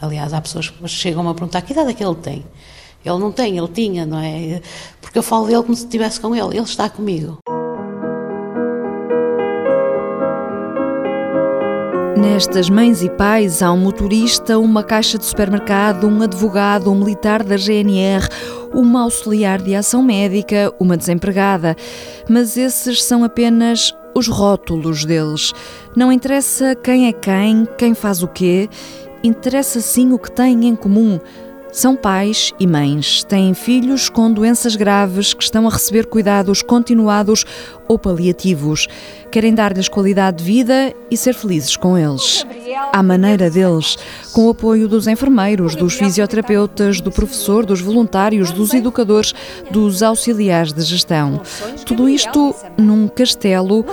Aliás, 0.00 0.32
há 0.32 0.40
pessoas 0.40 0.68
que 0.68 0.88
chegam-me 0.88 1.30
a 1.30 1.34
perguntar 1.34 1.62
que 1.62 1.72
idade 1.72 1.90
é 1.90 1.94
que 1.94 2.04
ele 2.04 2.16
tem. 2.16 2.44
Ele 3.04 3.18
não 3.18 3.32
tem, 3.32 3.58
ele 3.58 3.68
tinha, 3.68 4.06
não 4.06 4.18
é? 4.18 4.60
Porque 5.00 5.18
eu 5.18 5.22
falo 5.22 5.46
dele 5.46 5.62
como 5.62 5.74
se 5.74 5.84
estivesse 5.84 6.20
com 6.20 6.34
ele. 6.34 6.56
Ele 6.56 6.60
está 6.60 6.88
comigo. 6.88 7.38
Nestas 12.16 12.70
mães 12.70 13.02
e 13.02 13.10
pais 13.10 13.62
há 13.62 13.72
um 13.72 13.78
motorista, 13.78 14.58
uma 14.58 14.84
caixa 14.84 15.18
de 15.18 15.24
supermercado, 15.24 16.06
um 16.06 16.22
advogado, 16.22 16.90
um 16.90 16.98
militar 16.98 17.42
da 17.42 17.56
GNR, 17.56 18.28
uma 18.72 19.02
auxiliar 19.02 19.60
de 19.60 19.74
ação 19.74 20.02
médica, 20.02 20.72
uma 20.78 20.96
desempregada. 20.96 21.76
Mas 22.28 22.56
esses 22.56 23.02
são 23.02 23.24
apenas 23.24 23.92
os 24.14 24.28
rótulos 24.28 25.04
deles. 25.04 25.52
Não 25.96 26.12
interessa 26.12 26.74
quem 26.74 27.06
é 27.06 27.12
quem, 27.12 27.66
quem 27.78 27.94
faz 27.94 28.22
o 28.22 28.28
quê, 28.28 28.68
interessa 29.22 29.80
sim 29.80 30.12
o 30.12 30.18
que 30.18 30.30
têm 30.30 30.68
em 30.68 30.76
comum. 30.76 31.20
São 31.72 31.96
pais 31.96 32.52
e 32.60 32.66
mães, 32.66 33.24
têm 33.24 33.54
filhos 33.54 34.10
com 34.10 34.30
doenças 34.30 34.76
graves 34.76 35.32
que 35.32 35.42
estão 35.42 35.66
a 35.66 35.70
receber 35.70 36.04
cuidados 36.04 36.60
continuados 36.60 37.46
ou 37.88 37.98
paliativos. 37.98 38.86
Querem 39.30 39.54
dar-lhes 39.54 39.88
qualidade 39.88 40.38
de 40.38 40.44
vida 40.44 40.94
e 41.10 41.16
ser 41.16 41.32
felizes 41.32 41.74
com 41.74 41.96
eles. 41.96 42.44
À 42.92 43.02
maneira 43.02 43.48
deles, 43.48 43.96
com 44.34 44.46
o 44.46 44.50
apoio 44.50 44.86
dos 44.86 45.06
enfermeiros, 45.06 45.74
dos 45.74 45.94
fisioterapeutas, 45.94 47.00
do 47.00 47.10
professor, 47.10 47.64
dos 47.64 47.80
voluntários, 47.80 48.50
dos 48.50 48.74
educadores, 48.74 49.34
dos 49.70 50.02
auxiliares 50.02 50.74
de 50.74 50.82
gestão. 50.82 51.40
Tudo 51.86 52.06
isto 52.06 52.54
num 52.76 53.08
castelo 53.08 53.86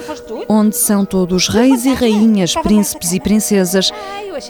onde 0.49 0.75
são 0.75 1.05
todos 1.05 1.47
reis 1.47 1.85
e 1.85 1.93
rainhas, 1.93 2.55
príncipes 2.55 3.13
e 3.13 3.21
princesas 3.21 3.89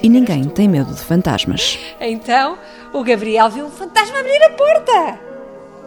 e 0.02 0.10
ninguém 0.10 0.44
tem 0.46 0.68
medo 0.68 0.94
de 0.94 1.02
fantasmas. 1.02 1.78
Então, 2.00 2.58
o 2.94 3.04
Gabriel 3.04 3.50
viu 3.50 3.66
um 3.66 3.72
fantasma 3.72 4.20
abrir 4.20 4.42
a 4.44 4.50
porta 4.52 5.20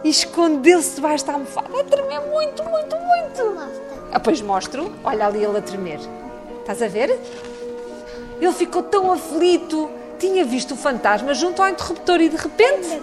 e 0.03 0.09
escondeu-se 0.09 0.95
debaixo 0.95 1.25
da 1.25 1.33
almofada 1.33 1.79
a 1.79 1.83
tremer 1.83 2.19
muito, 2.21 2.63
muito, 2.63 2.95
muito. 2.97 3.57
Ah, 4.11 4.19
pois 4.19 4.41
mostro, 4.41 4.93
olha 5.03 5.27
ali 5.27 5.43
ele 5.43 5.57
a 5.57 5.61
tremer. 5.61 5.99
Estás 6.59 6.81
a 6.81 6.87
ver? 6.87 7.19
Ele 8.39 8.53
ficou 8.53 8.83
tão 8.83 9.11
aflito, 9.11 9.89
tinha 10.19 10.43
visto 10.43 10.73
o 10.73 10.77
fantasma 10.77 11.33
junto 11.33 11.61
ao 11.61 11.69
interruptor 11.69 12.21
e 12.21 12.29
de 12.29 12.37
repente. 12.37 13.01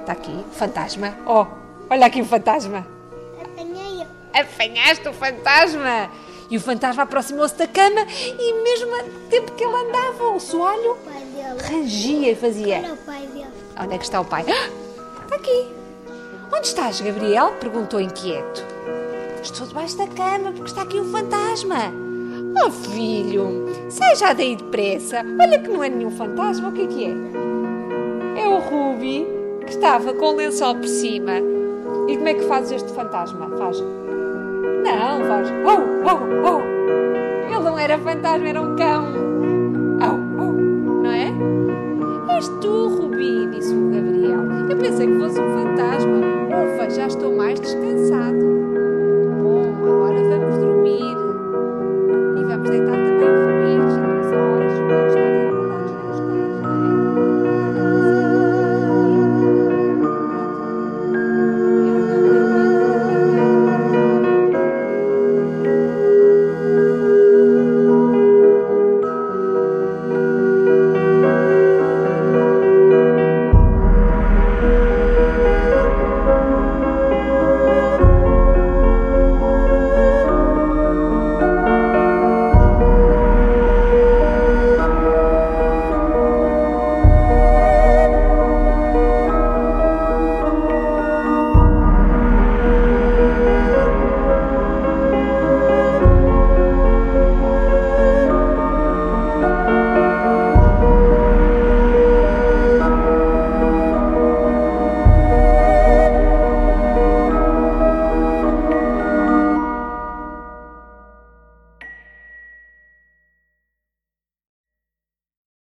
Está 0.00 0.12
aqui, 0.12 0.44
fantasma. 0.52 1.16
Oh, 1.26 1.46
olha 1.90 2.06
aqui 2.06 2.20
o 2.20 2.24
fantasma. 2.24 2.86
Apanhei-o. 3.40 4.06
Apanhaste 4.34 5.08
o 5.08 5.12
fantasma! 5.12 6.10
E 6.48 6.56
o 6.56 6.60
fantasma 6.60 7.02
aproximou-se 7.02 7.56
da 7.56 7.66
cama 7.66 8.06
e 8.10 8.52
mesmo 8.62 8.94
a 8.94 9.02
tempo 9.28 9.52
que 9.52 9.64
ele 9.64 9.74
andava, 9.74 10.28
o 10.30 10.40
soalho 10.40 10.96
rangia 11.68 12.32
e 12.32 12.34
fazia. 12.34 12.82
Onde 13.80 13.94
é 13.94 13.98
que 13.98 14.04
está 14.04 14.20
o 14.20 14.24
pai? 14.24 14.44
Ah, 14.48 14.70
está 15.24 15.36
aqui. 15.36 15.68
Onde 16.54 16.66
estás, 16.66 17.00
Gabriel? 17.00 17.52
Perguntou 17.60 18.00
inquieto. 18.00 18.64
Estou 19.42 19.66
debaixo 19.66 19.96
da 19.96 20.06
cama 20.06 20.52
porque 20.52 20.70
está 20.70 20.82
aqui 20.82 20.98
o 20.98 21.04
fantasma. 21.04 21.92
Oh 22.64 22.70
filho, 22.70 23.66
sai 23.90 24.16
já 24.16 24.32
daí 24.32 24.56
depressa. 24.56 25.22
Olha 25.40 25.58
que 25.58 25.68
não 25.68 25.84
é 25.84 25.88
nenhum 25.88 26.10
fantasma, 26.10 26.68
o 26.68 26.72
que 26.72 26.82
é 26.82 26.86
que 26.86 27.04
é? 27.04 28.42
É 28.42 28.48
o 28.48 28.58
Ruby 28.58 29.26
que 29.66 29.72
estava 29.72 30.14
com 30.14 30.32
o 30.32 30.36
lençol 30.36 30.76
por 30.76 30.88
cima. 30.88 31.32
E 32.08 32.16
como 32.16 32.28
é 32.28 32.34
que 32.34 32.44
fazes 32.44 32.72
este 32.72 32.92
fantasma? 32.92 33.50
Faz. 33.58 33.82
Não, 34.84 35.24
faz. 35.24 35.48
Oh, 35.64 35.82
oh, 36.08 36.48
oh. 36.48 37.52
Ele 37.52 37.64
não 37.64 37.78
era 37.78 37.98
fantasma, 37.98 38.48
era 38.48 38.60
um 38.60 38.76
cão. 38.76 39.06
Oh, 40.02 40.42
oh. 40.42 40.52
Não 41.02 41.10
é? 41.10 41.32
És 42.36 42.48
tu, 42.60 42.88
Rubi, 42.88 43.48
disse 43.50 43.74
o 43.74 43.90
Gabriel. 43.90 44.70
Eu 44.70 44.76
pensei 44.76 45.06
que 45.06 45.18
fosse 45.18 45.40
um 45.40 45.52
fantasma. 45.52 46.20
Ufa, 46.48 46.90
já 46.90 47.06
estou 47.06 47.34
mais 47.34 47.60
descansado. 47.60 48.38
Bom, 49.42 49.62
agora 49.82 50.22
vamos 50.22 50.58
dormir. 50.58 51.25